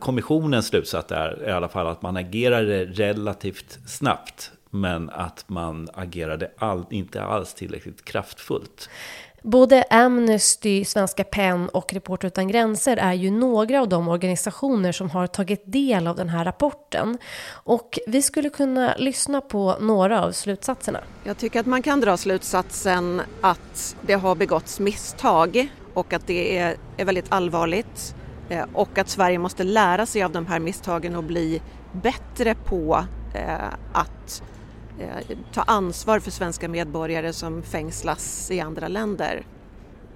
kommissionens 0.00 0.66
slutsats 0.66 1.12
är 1.12 1.48
i 1.48 1.50
alla 1.50 1.68
fall 1.68 1.86
att 1.86 2.02
man 2.02 2.16
agerade 2.16 2.84
relativt 2.84 3.78
snabbt. 3.86 4.52
Men 4.70 5.10
att 5.10 5.44
man 5.48 5.88
agerade 5.92 6.50
all, 6.58 6.84
inte 6.90 7.22
alls 7.22 7.54
tillräckligt 7.54 8.04
kraftfullt. 8.04 8.90
Både 9.42 9.84
Amnesty, 9.90 10.84
Svenska 10.84 11.24
PEN 11.24 11.68
och 11.68 11.92
Reporter 11.92 12.28
utan 12.28 12.48
gränser 12.48 12.96
är 12.96 13.12
ju 13.12 13.30
några 13.30 13.80
av 13.80 13.88
de 13.88 14.08
organisationer 14.08 14.92
som 14.92 15.10
har 15.10 15.26
tagit 15.26 15.62
del 15.64 16.06
av 16.06 16.16
den 16.16 16.28
här 16.28 16.44
rapporten. 16.44 17.18
Och 17.52 17.98
vi 18.06 18.22
skulle 18.22 18.50
kunna 18.50 18.94
lyssna 18.98 19.40
på 19.40 19.76
några 19.80 20.22
av 20.22 20.32
slutsatserna. 20.32 21.00
Jag 21.24 21.38
tycker 21.38 21.60
att 21.60 21.66
man 21.66 21.82
kan 21.82 22.00
dra 22.00 22.16
slutsatsen 22.16 23.22
att 23.40 23.96
det 24.00 24.14
har 24.14 24.34
begåtts 24.34 24.80
misstag 24.80 25.68
och 25.94 26.12
att 26.12 26.26
det 26.26 26.58
är, 26.58 26.76
är 26.96 27.04
väldigt 27.04 27.32
allvarligt 27.32 28.14
eh, 28.48 28.64
och 28.72 28.98
att 28.98 29.08
Sverige 29.08 29.38
måste 29.38 29.64
lära 29.64 30.06
sig 30.06 30.22
av 30.22 30.32
de 30.32 30.46
här 30.46 30.58
misstagen 30.58 31.16
och 31.16 31.24
bli 31.24 31.62
bättre 31.92 32.54
på 32.54 33.04
eh, 33.34 33.74
att 33.92 34.42
Eh, 35.00 35.36
ta 35.52 35.62
ansvar 35.62 36.20
för 36.20 36.30
svenska 36.30 36.68
medborgare 36.68 37.32
som 37.32 37.62
fängslas 37.62 38.50
i 38.50 38.60
andra 38.60 38.88
länder. 38.88 39.42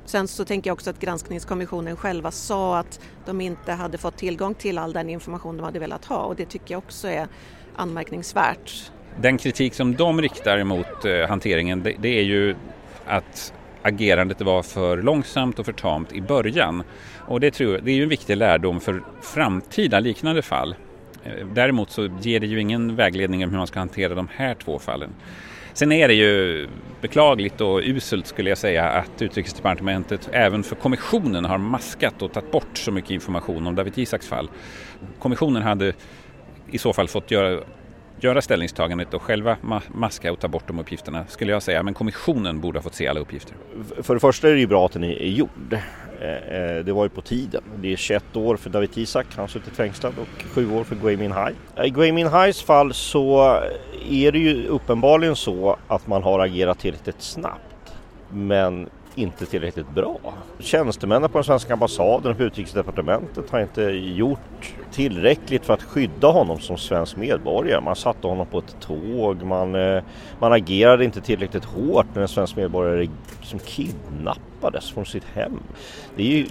Sen 0.04 0.28
så 0.28 0.44
tänker 0.44 0.70
jag 0.70 0.74
också 0.74 0.90
att 0.90 1.00
granskningskommissionen 1.00 1.96
själva 1.96 2.30
sa 2.30 2.78
att 2.78 3.00
de 3.26 3.40
inte 3.40 3.72
hade 3.72 3.98
fått 3.98 4.16
tillgång 4.16 4.54
till 4.54 4.78
all 4.78 4.92
den 4.92 5.10
information 5.10 5.56
de 5.56 5.62
hade 5.62 5.78
velat 5.78 6.04
ha 6.04 6.16
och 6.16 6.36
det 6.36 6.46
tycker 6.46 6.74
jag 6.74 6.78
också 6.78 7.08
är 7.08 7.28
anmärkningsvärt. 7.76 8.90
Den 9.20 9.38
kritik 9.38 9.74
som 9.74 9.96
de 9.96 10.22
riktar 10.22 10.64
mot 10.64 11.04
eh, 11.04 11.28
hanteringen 11.28 11.82
det, 11.82 11.96
det 12.00 12.18
är 12.18 12.22
ju 12.22 12.56
att 13.06 13.52
agerandet 13.82 14.40
var 14.40 14.62
för 14.62 15.02
långsamt 15.02 15.58
och 15.58 15.66
för 15.66 15.72
tamt 15.72 16.12
i 16.12 16.20
början. 16.20 16.82
Och 17.28 17.40
det, 17.40 17.50
tror 17.50 17.74
jag, 17.74 17.84
det 17.84 17.90
är 17.90 17.94
ju 17.94 18.02
en 18.02 18.08
viktig 18.08 18.36
lärdom 18.36 18.80
för 18.80 19.02
framtida 19.22 20.00
liknande 20.00 20.42
fall. 20.42 20.74
Eh, 21.24 21.46
däremot 21.46 21.90
så 21.90 22.08
ger 22.20 22.40
det 22.40 22.46
ju 22.46 22.60
ingen 22.60 22.96
vägledning 22.96 23.44
om 23.44 23.50
hur 23.50 23.58
man 23.58 23.66
ska 23.66 23.78
hantera 23.78 24.14
de 24.14 24.28
här 24.36 24.54
två 24.54 24.78
fallen. 24.78 25.10
Sen 25.72 25.92
är 25.92 26.08
det 26.08 26.14
ju 26.14 26.68
beklagligt 27.00 27.60
och 27.60 27.80
uselt 27.84 28.26
skulle 28.26 28.48
jag 28.48 28.58
säga 28.58 28.90
att 28.90 29.22
Utrikesdepartementet 29.22 30.28
även 30.32 30.62
för 30.62 30.76
kommissionen 30.76 31.44
har 31.44 31.58
maskat 31.58 32.22
och 32.22 32.32
tagit 32.32 32.50
bort 32.50 32.78
så 32.78 32.92
mycket 32.92 33.10
information 33.10 33.66
om 33.66 33.74
David 33.74 33.98
Isaks 33.98 34.28
fall. 34.28 34.50
Kommissionen 35.18 35.62
hade 35.62 35.92
i 36.70 36.78
så 36.78 36.92
fall 36.92 37.08
fått 37.08 37.30
göra 37.30 37.60
göra 38.20 38.42
ställningstagandet 38.42 39.14
och 39.14 39.22
själva 39.22 39.56
maska 39.88 40.32
och 40.32 40.40
ta 40.40 40.48
bort 40.48 40.66
de 40.66 40.78
uppgifterna 40.78 41.26
skulle 41.26 41.52
jag 41.52 41.62
säga. 41.62 41.82
Men 41.82 41.94
kommissionen 41.94 42.60
borde 42.60 42.78
ha 42.78 42.82
fått 42.82 42.94
se 42.94 43.08
alla 43.08 43.20
uppgifter. 43.20 43.56
För 44.02 44.14
det 44.14 44.20
första 44.20 44.48
är 44.48 44.52
det 44.52 44.60
ju 44.60 44.66
bra 44.66 44.86
att 44.86 44.92
den 44.92 45.04
är 45.04 45.26
gjord. 45.26 45.78
Eh, 46.24 46.58
eh, 46.58 46.84
det 46.84 46.92
var 46.92 47.04
ju 47.04 47.08
på 47.08 47.20
tiden. 47.20 47.62
Det 47.76 47.92
är 47.92 47.96
21 47.96 48.36
år 48.36 48.56
för 48.56 48.70
David 48.70 48.98
Isak, 48.98 49.26
han 49.30 49.40
har 49.40 49.48
suttit 49.48 49.76
fängslad 49.76 50.12
och 50.18 50.42
7 50.42 50.72
år 50.72 50.84
för 50.84 50.96
Gui 50.96 51.16
Minhai. 51.16 51.52
I 51.84 51.90
Gui 51.90 52.12
Minhais 52.12 52.62
fall 52.62 52.94
så 52.94 53.60
är 54.10 54.32
det 54.32 54.38
ju 54.38 54.66
uppenbarligen 54.66 55.36
så 55.36 55.76
att 55.88 56.06
man 56.06 56.22
har 56.22 56.38
agerat 56.38 56.78
tillräckligt 56.78 57.22
snabbt. 57.22 57.94
Men 58.32 58.88
inte 59.14 59.46
tillräckligt 59.46 59.90
bra. 59.90 60.18
Tjänstemännen 60.58 61.30
på 61.30 61.38
den 61.38 61.44
svenska 61.44 61.72
ambassaden 61.72 62.32
och 62.32 62.38
på 62.38 62.42
utrikesdepartementet 62.42 63.50
har 63.50 63.60
inte 63.60 63.82
gjort 63.92 64.74
tillräckligt 64.92 65.64
för 65.64 65.74
att 65.74 65.82
skydda 65.82 66.28
honom 66.28 66.60
som 66.60 66.78
svensk 66.78 67.16
medborgare. 67.16 67.80
Man 67.80 67.96
satte 67.96 68.26
honom 68.26 68.46
på 68.46 68.58
ett 68.58 68.76
tåg, 68.80 69.42
man, 69.42 69.74
eh, 69.74 70.02
man 70.38 70.52
agerade 70.52 71.04
inte 71.04 71.20
tillräckligt 71.20 71.64
hårt 71.64 72.06
när 72.14 72.22
en 72.22 72.28
svensk 72.28 72.56
medborgare 72.56 73.08
som 73.42 73.58
kidnappades 73.58 74.90
från 74.90 75.06
sitt 75.06 75.24
hem. 75.24 75.58
Det 76.16 76.22
är 76.22 76.36
ju 76.36 76.42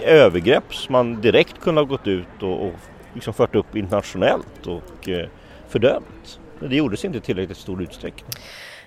eh, 0.00 0.12
övergrepp 0.12 0.74
som 0.74 0.92
man 0.92 1.20
direkt 1.20 1.60
kunde 1.60 1.80
ha 1.80 1.86
gått 1.86 2.06
ut 2.06 2.42
och, 2.42 2.66
och 2.66 2.72
liksom 3.14 3.34
fört 3.34 3.54
upp 3.54 3.76
internationellt 3.76 4.66
och 4.66 5.08
eh, 5.08 5.28
fördömt. 5.68 6.40
Men 6.58 6.70
det 6.70 6.76
gjordes 6.76 7.04
inte 7.04 7.18
i 7.18 7.20
tillräckligt 7.20 7.58
stor 7.58 7.82
utsträckning. 7.82 8.30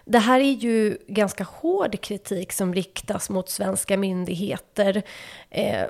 Det 0.07 0.19
här 0.19 0.39
är 0.39 0.53
ju 0.53 0.97
ganska 1.07 1.43
hård 1.43 2.01
kritik 2.01 2.51
som 2.51 2.73
riktas 2.73 3.29
mot 3.29 3.49
svenska 3.49 3.97
myndigheter. 3.97 5.03
Eh, 5.49 5.83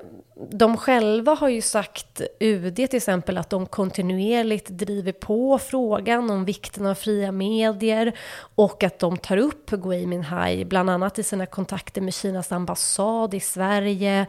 de 0.50 0.78
själva 0.78 1.34
har 1.34 1.50
ju 1.50 1.62
sagt, 1.62 2.22
UD 2.40 2.76
till 2.76 2.96
exempel, 2.96 3.38
att 3.38 3.50
de 3.50 3.66
kontinuerligt 3.66 4.70
driver 4.70 5.12
på 5.12 5.58
frågan 5.58 6.30
om 6.30 6.46
vikten 6.46 6.86
av 6.86 6.96
fria 6.96 7.32
medier 7.32 8.18
och 8.56 8.84
att 8.84 9.00
de 9.00 9.18
tar 9.18 9.38
upp 9.38 9.70
Gui 9.70 10.06
Minhai, 10.06 10.66
bland 10.66 10.90
annat 10.90 11.20
i 11.20 11.24
sina 11.24 11.46
kontakter 11.46 12.02
med 12.02 12.14
Kinas 12.14 12.52
ambassad 12.52 13.34
i 13.34 13.40
Sverige 13.40 14.26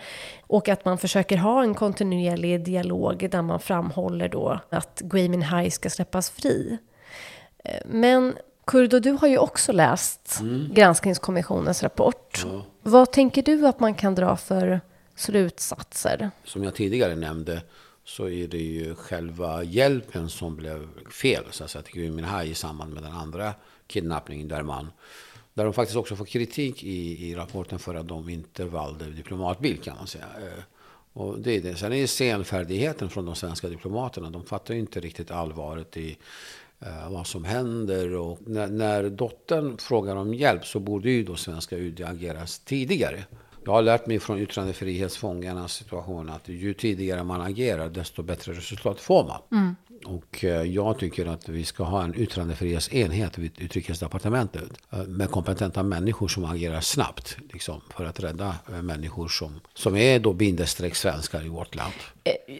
och 0.46 0.68
att 0.68 0.84
man 0.84 0.98
försöker 0.98 1.36
ha 1.36 1.62
en 1.62 1.74
kontinuerlig 1.74 2.64
dialog 2.64 3.30
där 3.30 3.42
man 3.42 3.60
framhåller 3.60 4.28
då 4.28 4.60
att 4.70 5.00
Gui 5.00 5.28
Minhai 5.28 5.70
ska 5.70 5.90
släppas 5.90 6.30
fri. 6.30 6.78
Eh, 7.64 7.80
men 7.86 8.34
Kurdo, 8.66 8.98
du 8.98 9.10
har 9.10 9.28
ju 9.28 9.38
också 9.38 9.72
läst 9.72 10.38
mm. 10.40 10.74
granskningskommissionens 10.74 11.82
rapport. 11.82 12.44
Ja. 12.44 12.64
Vad 12.82 13.12
tänker 13.12 13.42
du 13.42 13.66
att 13.66 13.80
man 13.80 13.94
kan 13.94 14.14
dra 14.14 14.36
för 14.36 14.80
slutsatser? 15.14 16.30
Som 16.44 16.64
jag 16.64 16.74
tidigare 16.74 17.16
nämnde 17.16 17.62
så 18.04 18.28
är 18.28 18.48
det 18.48 18.58
ju 18.58 18.94
själva 18.94 19.62
hjälpen 19.62 20.28
som 20.28 20.56
blev 20.56 20.88
fel, 21.10 21.44
så 21.50 21.64
att 21.64 21.70
säga, 21.70 21.82
till 21.82 21.94
Gui 21.94 22.10
Minhai 22.10 22.50
i 22.50 22.54
samband 22.54 22.94
med 22.94 23.02
den 23.02 23.12
andra 23.12 23.54
kidnappningen 23.86 24.48
där 24.48 24.62
man 24.62 24.90
där 25.54 25.64
de 25.64 25.72
faktiskt 25.72 25.96
också 25.96 26.16
får 26.16 26.24
kritik 26.24 26.84
i, 26.84 27.28
i 27.30 27.34
rapporten 27.34 27.78
för 27.78 27.94
att 27.94 28.08
de 28.08 28.28
inte 28.28 28.64
valde 28.64 29.04
diplomatbil 29.04 29.78
kan 29.78 29.96
man 29.96 30.06
säga. 30.06 30.24
Eh, 30.24 30.62
och 31.12 31.38
det 31.38 31.56
är 31.56 31.60
det. 31.60 31.76
Sen 31.76 31.92
är 31.92 32.00
det 32.00 32.06
senfärdigheten 32.06 33.10
från 33.10 33.26
de 33.26 33.34
svenska 33.34 33.68
diplomaterna. 33.68 34.30
De 34.30 34.44
fattar 34.44 34.74
ju 34.74 34.80
inte 34.80 35.00
riktigt 35.00 35.30
allvaret 35.30 35.96
i 35.96 36.18
Eh, 36.80 37.10
vad 37.10 37.26
som 37.26 37.44
händer. 37.44 38.14
Och 38.14 38.38
när, 38.46 38.66
när 38.66 39.10
dottern 39.10 39.78
frågar 39.78 40.16
om 40.16 40.34
hjälp 40.34 40.66
så 40.66 40.80
borde 40.80 41.10
ju 41.10 41.24
då 41.24 41.36
svenska 41.36 41.76
UD 41.76 42.00
ageras 42.00 42.58
tidigare. 42.58 43.24
Jag 43.66 43.72
har 43.72 43.82
lärt 43.82 44.06
mig 44.06 44.20
från 44.20 44.38
yttrandefrihetsfångarnas 44.38 45.72
situation 45.72 46.30
att 46.30 46.48
ju 46.48 46.74
tidigare 46.74 47.24
man 47.24 47.40
agerar 47.40 47.88
desto 47.88 48.22
bättre 48.22 48.52
resultat 48.52 49.00
får 49.00 49.24
man. 49.24 49.42
Mm. 49.52 49.76
Och 50.04 50.44
eh, 50.44 50.62
jag 50.62 50.98
tycker 50.98 51.26
att 51.26 51.48
vi 51.48 51.64
ska 51.64 51.84
ha 51.84 52.04
en 52.04 52.14
yttrandefrihetsenhet 52.14 53.38
vid 53.38 53.52
utrikesdepartementet 53.58 54.62
eh, 54.92 54.98
med 54.98 55.30
kompetenta 55.30 55.82
människor 55.82 56.28
som 56.28 56.44
agerar 56.44 56.80
snabbt 56.80 57.36
liksom, 57.52 57.80
för 57.96 58.04
att 58.04 58.20
rädda 58.20 58.54
människor 58.82 59.28
som, 59.28 59.60
som 59.74 59.96
är 59.96 60.18
då 60.18 60.32
bindestreck 60.32 60.96
svenskar 60.96 61.44
i 61.46 61.48
vårt 61.48 61.74
land. 61.74 61.94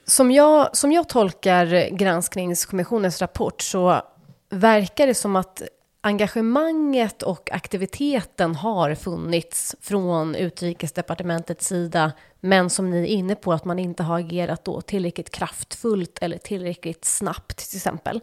Som 0.05 0.31
jag, 0.31 0.77
som 0.77 0.92
jag 0.92 1.09
tolkar 1.09 1.97
granskningskommissionens 1.97 3.21
rapport 3.21 3.62
så 3.62 4.03
verkar 4.51 5.07
det 5.07 5.14
som 5.14 5.37
att 5.37 5.62
engagemanget 6.07 7.23
och 7.23 7.53
aktiviteten 7.53 8.55
har 8.55 8.95
funnits 8.95 9.77
från 9.81 10.35
utrikesdepartementets 10.35 11.66
sida, 11.66 12.12
men 12.40 12.71
som 12.71 12.90
ni 12.90 13.03
är 13.03 13.07
inne 13.07 13.35
på, 13.35 13.53
att 13.53 13.64
man 13.64 13.79
inte 13.79 14.03
har 14.03 14.19
agerat 14.19 14.64
då 14.64 14.81
tillräckligt 14.81 15.31
kraftfullt 15.31 16.19
eller 16.21 16.38
tillräckligt 16.38 17.05
snabbt 17.05 17.57
till 17.71 17.77
exempel. 17.77 18.21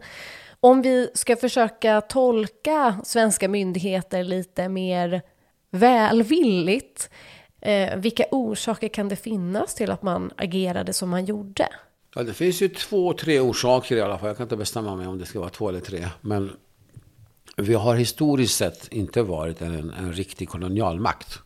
Om 0.60 0.82
vi 0.82 1.10
ska 1.14 1.36
försöka 1.36 2.00
tolka 2.00 3.00
svenska 3.04 3.48
myndigheter 3.48 4.24
lite 4.24 4.68
mer 4.68 5.22
välvilligt, 5.70 7.10
eh, 7.60 7.96
vilka 7.96 8.24
orsaker 8.30 8.88
kan 8.88 9.08
det 9.08 9.16
finnas 9.16 9.74
till 9.74 9.90
att 9.90 10.02
man 10.02 10.30
agerade 10.36 10.92
som 10.92 11.10
man 11.10 11.24
gjorde? 11.24 11.68
Ja, 12.14 12.22
det 12.22 12.34
finns 12.34 12.62
ju 12.62 12.68
två, 12.68 13.12
tre 13.12 13.40
orsaker 13.40 13.96
i 13.96 14.00
alla 14.00 14.18
fall. 14.18 14.28
Jag 14.28 14.36
kan 14.36 14.44
inte 14.44 14.56
bestämma 14.56 14.96
mig 14.96 15.06
om 15.06 15.18
det 15.18 15.26
ska 15.26 15.40
vara 15.40 15.50
två 15.50 15.68
eller 15.68 15.80
tre. 15.80 16.08
Men 16.20 16.56
vi 17.56 17.74
har 17.74 17.94
historiskt 17.94 18.56
sett 18.56 18.88
inte 18.92 19.22
varit 19.22 19.62
en, 19.62 19.90
en 19.90 20.12
riktig 20.12 20.48
kolonialmakt. 20.48 21.38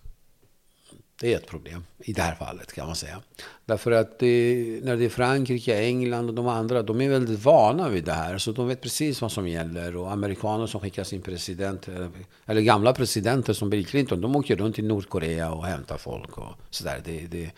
Det 1.20 1.32
är 1.32 1.36
ett 1.36 1.46
problem 1.46 1.84
i 1.98 2.12
det 2.12 2.22
här 2.22 2.34
fallet 2.34 2.72
kan 2.72 2.86
man 2.86 2.96
säga. 2.96 3.20
Därför 3.64 3.90
att 3.90 4.18
det, 4.18 4.80
när 4.82 4.96
det 4.96 5.04
är 5.04 5.08
Frankrike, 5.08 5.78
England 5.78 6.28
och 6.28 6.34
de 6.34 6.48
andra, 6.48 6.82
de 6.82 7.00
är 7.00 7.08
väldigt 7.08 7.44
vana 7.44 7.88
vid 7.88 8.04
det 8.04 8.12
här. 8.12 8.38
Så 8.38 8.52
de 8.52 8.68
vet 8.68 8.80
precis 8.80 9.22
vad 9.22 9.32
som 9.32 9.48
gäller. 9.48 9.96
Och 9.96 10.12
amerikaner 10.12 10.66
som 10.66 10.80
skickar 10.80 11.04
sin 11.04 11.22
president, 11.22 11.88
eh, 11.88 12.06
eller 12.46 12.60
gamla 12.60 12.92
presidenter 12.92 13.52
som 13.52 13.70
Bill 13.70 13.86
Clinton, 13.86 14.20
de 14.20 14.36
åker 14.36 14.56
runt 14.56 14.78
i 14.78 14.82
Nordkorea 14.82 15.52
och 15.52 15.66
hämtar 15.66 15.96
folk 15.98 16.38
och 16.38 16.54
sådär. 16.70 17.02
Det, 17.04 17.26
det, 17.26 17.50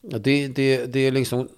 det, 0.00 0.48
det, 0.48 0.86
det 0.86 1.00
är 1.00 1.12
liksom 1.12 1.48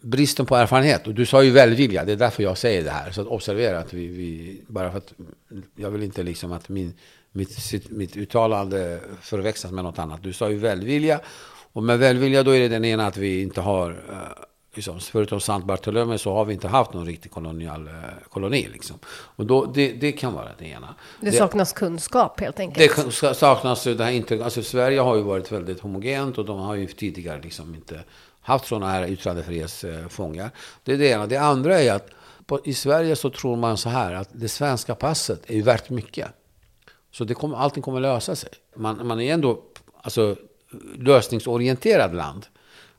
bristen 0.00 0.46
på 0.46 0.56
erfarenhet. 0.56 1.06
Och 1.06 1.14
du 1.14 1.26
sa 1.26 1.42
ju 1.42 1.50
välvilja, 1.50 2.04
det 2.04 2.12
är 2.12 2.16
därför 2.16 2.42
jag 2.42 2.58
säger 2.58 2.84
det 2.84 2.90
här. 2.90 3.10
Så 3.10 3.20
att 3.20 3.26
observera 3.26 3.78
att 3.78 3.92
vi, 3.92 4.06
vi 4.06 4.60
bara 4.66 4.90
för 4.90 4.98
att 4.98 5.12
jag 5.76 5.90
vill 5.90 6.02
inte 6.02 6.22
liksom 6.22 6.52
att 6.52 6.68
min, 6.68 6.94
mitt, 7.32 7.90
mitt 7.90 8.16
uttalande 8.16 9.00
förväxlas 9.22 9.72
med 9.72 9.84
något 9.84 9.98
annat. 9.98 10.22
Du 10.22 10.32
sa 10.32 10.50
ju 10.50 10.56
välvilja. 10.56 11.20
Och 11.72 11.82
med 11.82 11.98
välvilja 11.98 12.42
då 12.42 12.50
är 12.50 12.60
det 12.60 12.68
den 12.68 12.84
ena 12.84 13.06
att 13.06 13.16
vi 13.16 13.42
inte 13.42 13.60
har, 13.60 13.90
eh, 13.90 14.16
liksom, 14.74 15.00
förutom 15.00 15.40
Sant 15.40 15.64
Bartolomé 15.64 16.18
så 16.18 16.34
har 16.34 16.44
vi 16.44 16.54
inte 16.54 16.68
haft 16.68 16.92
någon 16.92 17.06
riktig 17.06 17.30
kolonial, 17.30 17.88
eh, 17.88 17.94
koloni. 18.28 18.68
Liksom. 18.72 18.98
Och 19.06 19.46
då, 19.46 19.64
det, 19.64 19.92
det 19.92 20.12
kan 20.12 20.32
vara 20.32 20.48
det 20.58 20.64
ena. 20.64 20.94
Det 21.20 21.32
saknas 21.32 21.72
kunskap 21.72 22.40
helt 22.40 22.60
enkelt. 22.60 23.20
Det 23.20 23.34
saknas, 23.34 23.84
det 23.84 24.04
här 24.04 24.12
inte, 24.12 24.44
alltså 24.44 24.62
Sverige 24.62 25.00
har 25.00 25.16
ju 25.16 25.22
varit 25.22 25.52
väldigt 25.52 25.80
homogent 25.80 26.38
och 26.38 26.44
de 26.44 26.58
har 26.58 26.74
ju 26.74 26.86
tidigare 26.86 27.40
liksom 27.42 27.74
inte 27.74 28.00
haft 28.40 28.66
sådana 28.66 28.90
här 28.92 29.10
yttrandefrihetsfångar. 29.10 30.50
Det 30.84 30.92
är 30.92 30.98
det 30.98 31.08
ena. 31.08 31.26
Det 31.26 31.36
andra 31.36 31.80
är 31.80 31.92
att 31.92 32.08
på, 32.46 32.60
i 32.64 32.74
Sverige 32.74 33.16
så 33.16 33.30
tror 33.30 33.56
man 33.56 33.76
så 33.76 33.88
här 33.88 34.14
att 34.14 34.28
det 34.32 34.48
svenska 34.48 34.94
passet 34.94 35.50
är 35.50 35.54
ju 35.54 35.62
värt 35.62 35.90
mycket. 35.90 36.28
Så 37.12 37.24
det 37.24 37.34
kommer, 37.34 37.56
allting 37.56 37.82
kommer 37.82 38.00
lösa 38.00 38.36
sig. 38.36 38.50
Man, 38.76 39.06
man 39.06 39.20
är 39.20 39.34
ändå 39.34 39.62
alltså, 40.02 40.36
lösningsorienterad 40.98 42.14
land. 42.14 42.46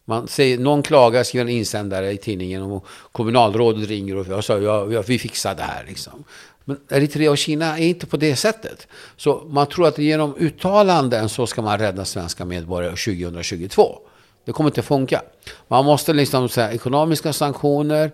Man 0.06 0.28
säger, 0.28 0.58
någon 0.58 0.84
klagar, 0.84 1.24
skriver 1.24 1.46
en 1.46 1.52
insändare 1.52 2.12
i 2.12 2.18
tidningen 2.18 2.62
och 2.62 2.86
kommunalrådet 3.12 3.90
ringer 3.90 4.16
och 4.16 4.46
säger 4.46 4.62
ja, 4.62 4.92
ja, 4.92 5.04
vi 5.08 5.20
fixar 5.20 5.56
det 5.56 5.64
här. 5.64 5.86
Liksom. 5.88 6.24
Men 6.66 6.78
Eritrea 6.90 7.32
och 7.32 7.38
Kina 7.38 7.80
är 7.80 7.88
inte 7.88 8.06
på 8.06 8.18
det 8.18 8.36
sättet. 8.36 8.88
Så 9.18 9.44
man 9.50 9.68
tror 9.68 9.88
att 9.88 9.98
genom 9.98 10.36
uttalanden 10.36 11.30
så 11.30 11.48
ska 11.48 11.62
man 11.62 11.80
rädda 11.80 12.06
svenska 12.06 12.46
medborgare 12.46 12.96
2022. 12.96 14.00
Det 14.46 14.52
kommer 14.52 14.70
inte 14.70 14.82
funka. 14.82 15.22
Man 15.68 15.86
måste 15.86 16.14
liksom 16.14 16.50
säga 16.50 16.72
ekonomiska 16.72 17.34
sanktioner 17.34 18.12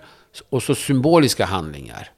och 0.50 0.64
så 0.64 0.76
symboliska 0.76 1.46
handlingar. 1.46 2.10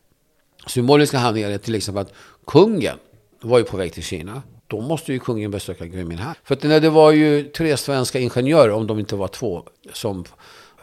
Symboliska 0.68 1.18
handlingar 1.18 1.50
är 1.50 1.58
till 1.58 1.76
exempel 1.76 2.02
att 2.02 2.14
kungen 2.48 2.98
var 3.42 3.58
ju 3.58 3.64
på 3.64 3.78
väg 3.78 3.94
till 3.94 4.04
Kina. 4.04 4.42
Då 4.68 4.82
måste 4.82 5.14
ju 5.14 5.20
kungen 5.20 5.52
besöka 5.52 5.86
Gui 5.86 6.04
Minhai. 6.04 6.36
För 6.44 6.56
att 6.56 6.62
det 6.62 6.90
var 6.90 7.12
ju 7.12 7.44
tre 7.44 7.78
svenska 7.78 8.20
ingenjörer, 8.20 8.72
om 8.72 8.88
de 8.88 9.00
inte 9.00 9.16
var 9.16 9.28
två, 9.28 9.64
som 9.94 10.26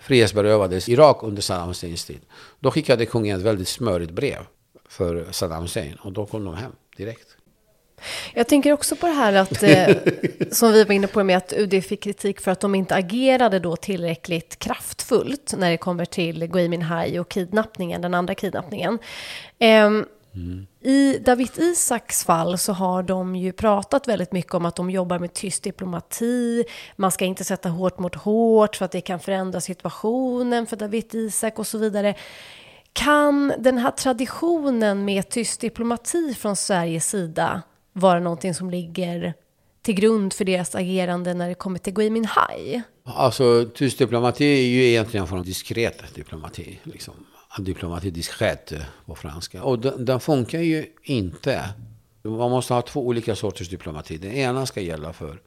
frihetsberövades 0.01 0.89
i 0.89 0.93
Irak 0.93 1.23
under 1.23 1.43
Saddam 1.43 1.69
Husseins 1.69 2.05
tid. 2.05 2.21
Då 2.61 2.71
skickade 2.71 3.07
kungen 3.07 3.37
ett 3.37 3.43
väldigt 3.43 3.69
smörigt 3.69 4.13
brev 4.13 4.47
för 4.89 5.27
Saddam 5.33 5.63
Hussein 5.63 5.95
och 5.95 6.13
då 6.13 6.27
kom 6.27 6.45
de 6.45 6.55
hem 6.55 6.73
direkt. 6.97 7.36
Jag 8.35 8.49
tänker 8.49 8.73
också 8.73 8.97
på 8.97 9.07
det 9.07 9.13
här 9.13 9.33
att, 9.33 9.63
eh, 9.63 9.97
som 10.51 10.73
vi 10.73 10.85
var 10.85 10.95
inne 10.95 11.07
på 11.07 11.25
med 11.25 11.37
att 11.37 11.53
UD 11.53 11.85
fick 11.85 12.03
kritik 12.03 12.41
för 12.41 12.51
att 12.51 12.61
de 12.61 12.75
inte 12.75 12.95
agerade 12.95 13.59
då 13.59 13.77
tillräckligt 13.77 14.59
kraftfullt 14.59 15.55
när 15.59 15.71
det 15.71 15.77
kommer 15.77 16.05
till 16.05 16.47
Gui 16.47 16.69
Minhai 16.69 17.19
och 17.19 17.29
kidnappningen, 17.29 18.03
den 18.03 18.15
andra 18.15 18.35
kidnappningen. 18.35 18.99
Eh, 19.59 19.69
mm. 19.77 20.67
I 20.81 21.19
David 21.19 21.51
Isaks 21.59 22.25
fall 22.25 22.59
så 22.59 22.73
har 22.73 23.03
de 23.03 23.37
ju 23.37 23.53
pratat 23.53 24.09
väldigt 24.09 24.33
mycket 24.33 24.55
om 24.55 24.67
att 24.67 24.77
de 24.77 24.91
jobbar 24.91 25.19
med 25.19 25.33
tyst 25.33 25.63
diplomati, 25.63 26.65
man 26.97 27.11
ska 27.11 27.25
inte 27.25 27.45
sätta 27.45 27.69
hårt 27.69 27.99
mot 27.99 28.15
hårt 28.15 28.77
för 28.77 28.85
att 28.85 28.93
det 28.93 29.01
kan 29.01 29.21
förändra 29.21 29.61
situationen 29.61 30.67
för 30.67 30.77
David 30.77 31.15
Isak 31.15 31.59
och 31.59 31.67
så 31.67 31.79
vidare. 31.79 32.15
Kan 32.93 33.53
den 33.59 33.79
här 33.79 33.91
traditionen 33.91 35.05
med 35.05 35.29
tyst 35.29 35.61
diplomati 35.61 36.35
från 36.35 36.57
Sveriges 36.57 37.09
sida 37.09 37.63
vara 37.97 38.21
någonting 38.21 38.55
som 38.55 38.71
ligger 38.71 39.35
till 39.83 39.95
grund 39.95 40.33
för 40.33 40.45
deras 40.45 40.75
agerande 40.75 41.35
när 41.35 41.49
det 41.49 41.55
kommer 41.55 41.79
till 41.79 41.93
Gui 41.93 42.11
Minhai? 42.11 42.83
Alltså 43.05 43.65
tyst 43.75 43.99
diplomati 43.99 44.45
är 44.45 44.67
ju 44.67 44.85
egentligen 44.85 45.27
från 45.27 45.43
diskret 45.43 46.15
diplomati. 46.15 46.81
Liksom. 46.83 47.15
Diplomati 47.59 48.11
diskret 48.11 48.73
eh, 48.73 48.79
på 49.07 49.15
franska. 49.15 49.63
Och 49.63 49.79
den, 49.79 50.05
den 50.05 50.21
funkar 50.21 50.59
ju 50.59 50.87
inte. 51.03 51.69
Man 52.23 52.51
måste 52.51 52.75
ha 52.75 52.83
två 52.83 53.07
olika 53.07 53.37
sorters 53.37 53.69
diplomati. 53.69 54.19
Den 54.19 54.33
ena 54.33 54.67
ska 54.67 54.81
gälla 54.81 55.13
för 55.13 55.41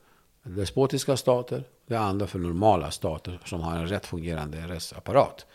despotiska 0.43 1.17
stater. 1.17 1.63
Det 1.87 1.99
andra 1.99 2.27
för 2.27 2.39
normala 2.39 2.91
stater 2.91 3.39
som 3.45 3.61
har 3.61 3.77
en 3.77 3.87
rätt 3.87 4.05
fungerande 4.05 4.57
rättsapparat. 4.57 5.45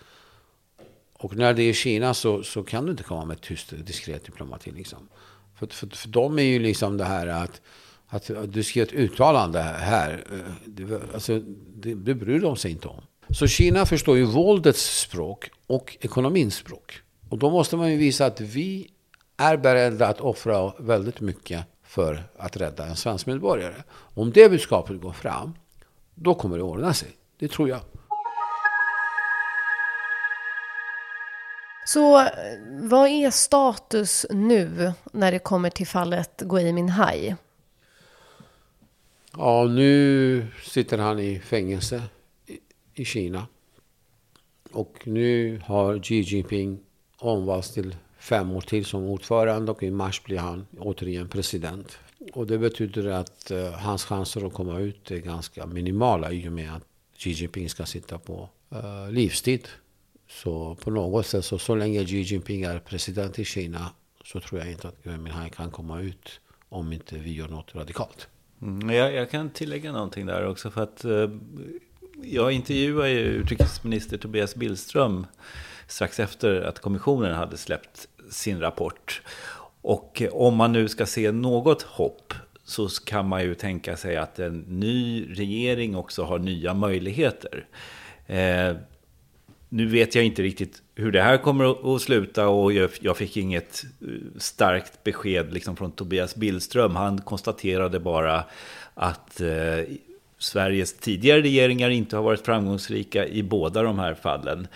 Och 1.18 1.36
när 1.36 1.54
det 1.54 1.62
är 1.62 1.72
Kina 1.72 2.14
så, 2.14 2.42
så 2.42 2.62
kan 2.62 2.84
du 2.84 2.90
inte 2.90 3.02
komma 3.02 3.24
med 3.24 3.40
tyst 3.40 3.72
diskret 3.86 4.24
diplomati. 4.24 4.70
Liksom. 4.70 5.08
För, 5.54 5.66
för, 5.66 5.86
för 5.86 6.08
dem 6.08 6.38
är 6.38 6.42
ju 6.42 6.58
liksom 6.58 6.96
det 6.96 7.04
här 7.04 7.26
att, 7.26 7.60
att 8.08 8.52
du 8.52 8.62
skriver 8.62 8.86
ett 8.86 8.92
uttalande 8.92 9.60
här. 9.62 10.24
Det, 10.66 11.14
alltså, 11.14 11.40
det, 11.74 11.94
det 11.94 12.14
bryr 12.14 12.40
de 12.40 12.56
sig 12.56 12.70
inte 12.70 12.88
om. 12.88 13.02
Så 13.30 13.46
Kina 13.46 13.86
förstår 13.86 14.16
ju 14.16 14.24
våldets 14.24 15.00
språk 15.00 15.50
och 15.66 15.96
ekonomins 16.00 16.54
språk. 16.54 17.00
Och 17.28 17.38
då 17.38 17.50
måste 17.50 17.76
man 17.76 17.90
ju 17.90 17.96
visa 17.96 18.26
att 18.26 18.40
vi 18.40 18.90
är 19.36 19.56
beredda 19.56 20.06
att 20.06 20.20
offra 20.20 20.72
väldigt 20.78 21.20
mycket 21.20 21.64
för 21.82 22.22
att 22.36 22.56
rädda 22.56 22.86
en 22.86 22.96
svensk 22.96 23.26
medborgare. 23.26 23.74
Om 23.92 24.32
det 24.32 24.50
budskapet 24.50 25.00
går 25.00 25.12
fram, 25.12 25.54
då 26.14 26.34
kommer 26.34 26.56
det 26.56 26.62
ordna 26.62 26.94
sig. 26.94 27.08
Det 27.38 27.48
tror 27.48 27.68
jag. 27.68 27.80
Så 31.84 32.20
eh, 32.20 32.28
vad 32.68 33.08
är 33.08 33.30
status 33.30 34.26
nu 34.30 34.92
när 35.12 35.32
det 35.32 35.38
kommer 35.38 35.70
till 35.70 35.86
fallet 35.86 36.40
Gui 36.40 36.72
Minhai? 36.72 37.34
Ja, 39.36 39.64
nu 39.64 40.46
sitter 40.64 40.98
han 40.98 41.18
i 41.18 41.40
fängelse 41.40 42.02
i 42.94 43.04
Kina. 43.04 43.46
Och 44.72 45.02
nu 45.04 45.60
har 45.64 46.02
Xi 46.02 46.20
Jinping 46.20 46.80
omvalts 47.18 47.74
till 47.74 47.96
fem 48.18 48.50
år 48.50 48.60
till 48.60 48.84
som 48.84 49.04
ordförande 49.04 49.72
och 49.72 49.82
i 49.82 49.90
mars 49.90 50.22
blir 50.24 50.38
han 50.38 50.66
återigen 50.78 51.28
president. 51.28 51.98
Och 52.32 52.46
det 52.46 52.58
betyder 52.58 53.06
att 53.06 53.50
uh, 53.50 53.70
hans 53.70 54.04
chanser 54.04 54.46
att 54.46 54.52
komma 54.52 54.78
ut 54.78 55.10
är 55.10 55.18
ganska 55.18 55.66
minimala 55.66 56.32
i 56.32 56.48
och 56.48 56.52
med 56.52 56.74
att 56.76 56.84
Xi 57.16 57.30
Jinping 57.30 57.70
ska 57.70 57.86
sitta 57.86 58.18
på 58.18 58.48
uh, 58.72 59.10
livstid. 59.10 59.68
Så 60.28 60.74
på 60.74 60.90
något 60.90 61.26
sätt, 61.26 61.44
så, 61.44 61.58
så 61.58 61.74
länge 61.74 62.04
Xi 62.04 62.20
Jinping 62.20 62.62
är 62.62 62.78
president 62.78 63.38
i 63.38 63.44
Kina 63.44 63.90
så 64.24 64.40
tror 64.40 64.60
jag 64.60 64.70
inte 64.70 64.88
att 64.88 65.02
Gui 65.02 65.16
Minhai 65.16 65.50
kan 65.50 65.70
komma 65.70 66.00
ut 66.00 66.40
om 66.68 66.92
inte 66.92 67.18
vi 67.18 67.32
gör 67.32 67.48
något 67.48 67.74
radikalt. 67.74 68.28
Mm, 68.62 68.90
jag, 68.90 69.12
jag, 69.12 69.30
kan 69.30 69.50
tillägga 69.50 69.92
någonting 69.92 70.26
där 70.26 70.46
också 70.46 70.70
för 70.70 70.82
att 70.82 71.04
eh, 71.04 71.30
jag 72.22 72.52
intervjuade 72.52 73.10
ju 73.10 73.18
utrikesminister 73.18 74.18
Tobias 74.18 74.54
Billström 74.54 75.26
strax 75.86 76.20
efter 76.20 76.60
att 76.60 76.78
kommissionen 76.78 77.34
hade 77.34 77.56
släppt 77.56 78.08
sin 78.30 78.60
rapport. 78.60 79.22
Och 79.82 80.22
eh, 80.22 80.32
om 80.32 80.56
man 80.56 80.72
nu 80.72 80.88
ska 80.88 81.06
se 81.06 81.32
något 81.32 81.82
hopp 81.82 82.34
så 82.64 82.88
kan 82.88 83.28
man 83.28 83.42
ju 83.42 83.54
tänka 83.54 83.96
sig 83.96 84.16
att 84.16 84.38
en 84.38 84.60
ny 84.60 85.26
regering 85.34 85.96
också 85.96 86.24
har 86.24 86.38
nya 86.38 86.74
möjligheter. 86.74 87.66
Eh, 88.26 88.76
nu 89.74 89.86
vet 89.86 90.14
jag 90.14 90.24
inte 90.24 90.42
riktigt 90.42 90.82
hur 90.94 91.12
det 91.12 91.22
här 91.22 91.38
kommer 91.38 91.94
att 91.94 92.02
sluta 92.02 92.48
och 92.48 92.72
jag 93.00 93.16
fick 93.16 93.36
inget 93.36 93.84
eh, 94.00 94.08
starkt 94.38 95.04
besked 95.04 95.52
liksom 95.52 95.76
från 95.76 95.92
Tobias 95.92 96.36
Billström. 96.36 96.96
Han 96.96 97.20
konstaterade 97.20 98.00
bara 98.00 98.44
att 98.94 99.40
eh, 99.40 99.48
Sveriges 100.38 100.96
tidigare 100.96 101.40
regeringar 101.40 101.90
inte 101.90 102.16
har 102.16 102.22
varit 102.22 102.44
framgångsrika 102.44 103.26
i 103.26 103.42
båda 103.42 103.82
de 103.82 103.98
här 103.98 104.14
fallen. 104.14 104.66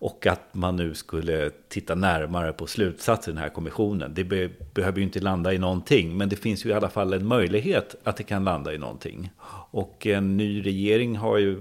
Och 0.00 0.26
att 0.26 0.54
man 0.54 0.76
nu 0.76 0.94
skulle 0.94 1.50
titta 1.68 1.94
närmare 1.94 2.52
på 2.52 2.66
slutsatsen 2.66 3.32
i 3.32 3.34
den 3.34 3.42
här 3.42 3.50
kommissionen. 3.50 4.14
Det 4.14 4.24
be 4.24 4.50
behöver 4.74 4.98
ju 4.98 5.04
inte 5.04 5.20
landa 5.20 5.52
i 5.52 5.58
någonting, 5.58 6.16
men 6.16 6.28
det 6.28 6.36
finns 6.36 6.64
ju 6.64 6.70
i 6.70 6.72
alla 6.72 6.90
fall 6.90 7.12
en 7.12 7.26
möjlighet 7.26 7.94
att 8.04 8.16
det 8.16 8.22
kan 8.22 8.44
landa 8.44 8.74
i 8.74 8.78
någonting. 8.78 9.30
Och 9.70 10.06
en 10.06 10.36
ny 10.36 10.62
regering 10.62 11.16
har 11.16 11.38
ju 11.38 11.60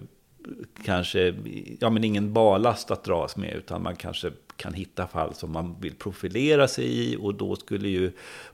kanske, 0.86 1.36
ja 1.80 1.90
men 1.90 2.04
ingen 2.04 2.34
barlast 2.34 2.92
att 2.92 3.04
dras 3.04 3.38
med, 3.38 3.54
utan 3.54 3.84
man 3.84 3.96
kanske 3.96 4.32
kan 4.56 4.74
hitta 4.74 5.08
fall 5.08 5.34
som 5.34 5.52
man 5.52 5.76
vill 5.80 5.96
profilera 5.96 6.68
sig 6.68 6.86
i 6.86 7.18
och 7.22 7.36
då 7.36 7.56
skulle 7.56 7.90
ju 7.90 8.12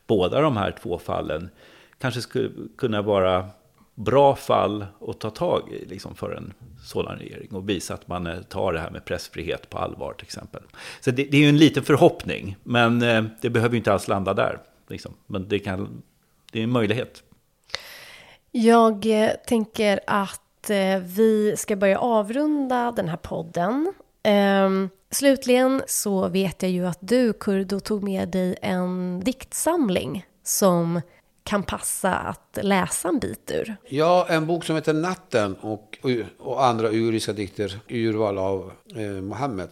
båda 0.07 0.41
de 0.41 0.57
här 0.57 0.75
två 0.81 0.99
fallen 0.99 1.49
kanske 1.97 2.21
skulle 2.21 2.51
kunna 2.77 3.01
vara 3.01 3.49
bra 3.95 4.35
fall 4.35 4.85
att 5.07 5.19
ta 5.19 5.29
tag 5.29 5.69
i 5.71 5.85
liksom, 5.85 6.15
för 6.15 6.31
en 6.31 6.53
sådan 6.83 7.17
regering 7.17 7.51
och 7.51 7.69
visa 7.69 7.93
att 7.93 8.07
man 8.07 8.27
eh, 8.27 8.41
tar 8.41 8.73
det 8.73 8.79
här 8.79 8.89
med 8.89 9.05
pressfrihet 9.05 9.69
på 9.69 9.77
allvar 9.77 10.13
till 10.13 10.25
exempel. 10.25 10.61
Så 11.01 11.11
det, 11.11 11.23
det 11.23 11.37
är 11.37 11.41
ju 11.41 11.49
en 11.49 11.57
liten 11.57 11.83
förhoppning, 11.83 12.55
men 12.63 13.01
eh, 13.01 13.23
det 13.41 13.49
behöver 13.49 13.73
ju 13.73 13.77
inte 13.77 13.93
alls 13.93 14.07
landa 14.07 14.33
där. 14.33 14.59
Liksom. 14.87 15.13
Men 15.27 15.47
det, 15.47 15.59
kan, 15.59 16.03
det 16.51 16.59
är 16.59 16.63
en 16.63 16.71
möjlighet. 16.71 17.23
Jag 18.51 19.05
eh, 19.05 19.29
tänker 19.47 19.99
att 20.07 20.42
Eh, 20.69 20.99
vi 20.99 21.55
ska 21.57 21.75
börja 21.75 21.99
avrunda 21.99 22.91
den 22.91 23.09
här 23.09 23.17
podden. 23.17 23.93
Ehm, 24.23 24.89
slutligen 25.11 25.81
så 25.87 26.27
vet 26.27 26.61
jag 26.61 26.71
ju 26.71 26.85
att 26.85 26.97
du, 27.01 27.33
Kurdo, 27.33 27.79
tog 27.79 28.03
med 28.03 28.29
dig 28.29 28.55
en 28.61 29.21
diktsamling 29.23 30.25
som 30.43 31.01
kan 31.43 31.63
passa 31.63 32.13
att 32.13 32.57
läsa 32.61 33.09
en 33.09 33.19
bit 33.19 33.51
ur? 33.51 33.75
Ja, 33.89 34.27
en 34.29 34.47
bok 34.47 34.63
som 34.63 34.75
heter 34.75 34.93
Natten 34.93 35.55
och, 35.55 35.97
och 36.39 36.65
andra 36.65 36.89
uriska 36.89 37.33
dikter, 37.33 37.79
urval 37.87 38.37
av 38.37 38.71
eh, 38.95 39.21
Mohammed. 39.21 39.69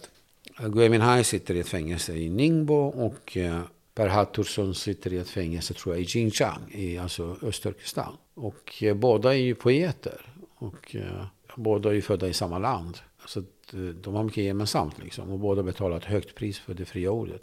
Gui 0.58 0.88
Minhai 0.88 1.24
sitter 1.24 1.54
i 1.54 1.60
ett 1.60 1.68
fängelse 1.68 2.12
i 2.12 2.30
Ningbo 2.30 2.74
och 2.74 3.36
eh, 3.36 3.60
Per 3.94 4.08
Hattursson 4.08 4.74
sitter 4.74 5.12
i 5.12 5.18
ett 5.18 5.28
fängelse, 5.28 5.74
tror 5.74 5.94
jag, 5.94 6.02
i 6.02 6.06
Xinjiang, 6.06 6.70
i 6.70 6.98
alltså 6.98 7.36
Östturkestan. 7.42 8.16
Och 8.34 8.82
eh, 8.82 8.94
båda 8.94 9.34
är 9.34 9.38
ju 9.38 9.54
poeter. 9.54 10.31
Och 10.62 10.96
eh, 10.96 11.24
båda 11.56 11.88
är 11.88 11.94
ju 11.94 12.02
födda 12.02 12.28
i 12.28 12.32
samma 12.32 12.58
land. 12.58 12.98
Så 13.26 13.40
att, 13.40 13.74
eh, 13.74 13.80
de 13.80 14.14
har 14.14 14.24
mycket 14.24 14.44
gemensamt 14.44 14.98
liksom. 14.98 15.30
Och 15.30 15.38
båda 15.38 15.62
betalar 15.62 15.96
ett 15.96 16.04
högt 16.04 16.34
pris 16.34 16.58
för 16.58 16.74
det 16.74 16.84
fria 16.84 17.10
ordet. 17.10 17.42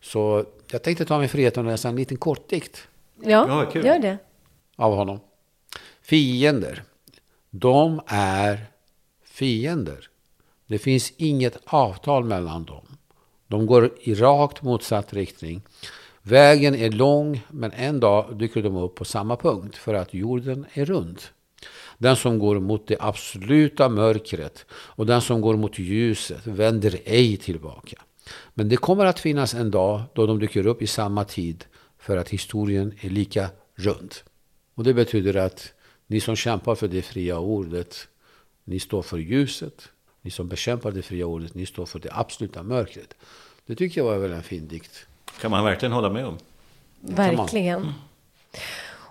Så 0.00 0.44
jag 0.70 0.82
tänkte 0.82 1.04
ta 1.04 1.18
mig 1.18 1.28
friheten 1.28 1.66
att 1.66 1.72
läsa 1.72 1.88
en 1.88 1.96
liten 1.96 2.16
kortdikt 2.16 2.88
Ja, 3.22 3.70
ja 3.74 3.80
gör 3.82 3.98
det. 3.98 4.18
Av 4.76 4.94
honom. 4.94 5.20
Fiender. 6.02 6.82
De 7.50 8.00
är 8.06 8.66
fiender. 9.24 10.08
Det 10.66 10.78
finns 10.78 11.12
inget 11.16 11.58
avtal 11.64 12.24
mellan 12.24 12.64
dem. 12.64 12.86
De 13.46 13.66
går 13.66 13.90
i 14.00 14.14
rakt 14.14 14.62
motsatt 14.62 15.12
riktning. 15.12 15.62
Vägen 16.22 16.74
är 16.74 16.90
lång, 16.90 17.40
men 17.50 17.72
en 17.72 18.00
dag 18.00 18.36
dyker 18.36 18.62
de 18.62 18.76
upp 18.76 18.94
på 18.94 19.04
samma 19.04 19.36
punkt 19.36 19.76
för 19.76 19.94
att 19.94 20.14
jorden 20.14 20.66
är 20.72 20.84
rund. 20.84 21.20
Den 22.02 22.16
som 22.16 22.38
går 22.38 22.60
mot 22.60 22.86
det 22.86 22.96
absoluta 23.00 23.88
mörkret 23.88 24.66
och 24.70 25.06
den 25.06 25.20
som 25.20 25.40
går 25.40 25.56
mot 25.56 25.78
ljuset 25.78 26.46
vänder 26.46 27.00
ej 27.04 27.36
tillbaka. 27.36 28.02
Men 28.54 28.68
det 28.68 28.76
kommer 28.76 29.06
att 29.06 29.20
finnas 29.20 29.54
en 29.54 29.70
dag 29.70 30.02
då 30.14 30.26
de 30.26 30.38
dyker 30.38 30.66
upp 30.66 30.82
i 30.82 30.86
samma 30.86 31.24
tid 31.24 31.64
för 31.98 32.16
att 32.16 32.28
historien 32.28 32.94
är 33.00 33.10
lika 33.10 33.50
rund. 33.74 34.14
Och 34.74 34.84
det 34.84 34.94
betyder 34.94 35.36
att 35.36 35.72
ni 36.06 36.20
som 36.20 36.36
kämpar 36.36 36.74
för 36.74 36.88
det 36.88 37.02
fria 37.02 37.38
ordet, 37.38 38.08
ni 38.64 38.80
står 38.80 39.02
för 39.02 39.18
ljuset. 39.18 39.88
Ni 40.22 40.30
som 40.30 40.48
bekämpar 40.48 40.90
det 40.90 41.02
fria 41.02 41.26
ordet, 41.26 41.54
ni 41.54 41.66
står 41.66 41.86
för 41.86 41.98
det 41.98 42.10
absoluta 42.12 42.62
mörkret. 42.62 43.14
Det 43.66 43.74
tycker 43.74 44.00
jag 44.00 44.08
var 44.08 44.18
väl 44.18 44.32
en 44.32 44.42
fin 44.42 44.68
dikt. 44.68 45.06
Kan 45.40 45.50
man 45.50 45.64
verkligen 45.64 45.92
hålla 45.92 46.10
med 46.10 46.26
om. 46.26 46.38
Verkligen. 47.00 47.92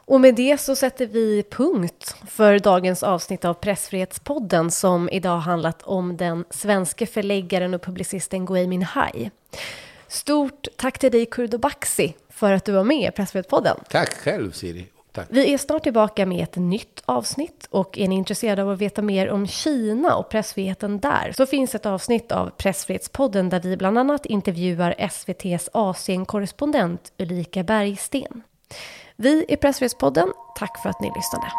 Och 0.06 0.22
med 0.22 0.36
det 0.36 0.58
så 0.58 0.76
sätter 0.76 1.06
vi 1.06 1.44
punkt 1.52 2.16
för 2.28 2.60
dagens 2.60 3.04
avsnitt 3.04 3.46
av 3.46 3.54
Pressfrihetspodden 3.54 4.72
som 4.72 5.10
idag 5.10 5.38
handlat 5.38 5.84
om 5.84 6.18
den 6.18 6.46
svenska 6.50 7.08
förläggaren 7.08 7.74
och 7.74 7.82
publicisten 7.82 8.46
Gui 8.46 8.68
Minhai. 8.68 9.32
Stort 10.08 10.68
tack 10.76 11.00
till 11.00 11.12
dig 11.12 11.26
Kurdo 11.26 11.58
Baxi 11.58 12.14
för 12.30 12.52
att 12.52 12.66
du 12.66 12.72
var 12.72 12.84
med 12.84 13.10
i 13.10 13.12
Pressfrihetspodden. 13.12 13.78
Tack 13.90 14.14
själv 14.14 14.52
Siri. 14.52 14.88
Tack. 15.12 15.28
Vi 15.30 15.54
är 15.54 15.58
snart 15.58 15.84
tillbaka 15.84 16.26
med 16.26 16.44
ett 16.44 16.56
nytt 16.56 17.02
avsnitt 17.06 17.68
och 17.70 17.98
är 17.98 18.08
ni 18.08 18.16
intresserade 18.16 18.64
av 18.64 18.70
att 18.70 18.82
veta 18.82 19.02
mer 19.02 19.30
om 19.30 19.48
Kina 19.48 20.16
och 20.16 20.30
pressfriheten 20.30 21.00
där 21.00 21.34
så 21.38 21.46
finns 21.46 21.76
ett 21.76 21.86
avsnitt 21.86 22.32
av 22.32 22.50
Pressfrihetspodden 22.50 23.50
där 23.50 23.60
vi 23.60 23.78
bland 23.78 23.98
annat 23.98 24.26
intervjuar 24.26 24.96
SVTs 24.98 25.70
Asienkorrespondent 25.74 27.12
Ulrika 27.18 27.64
Bergsten. 27.64 28.44
Vi 29.22 29.46
i 29.48 29.58
Pressfrihetspodden. 29.58 30.34
Tack 30.56 30.82
för 30.82 30.90
att 30.90 31.02
ni 31.02 31.12
lyssnade. 31.16 31.52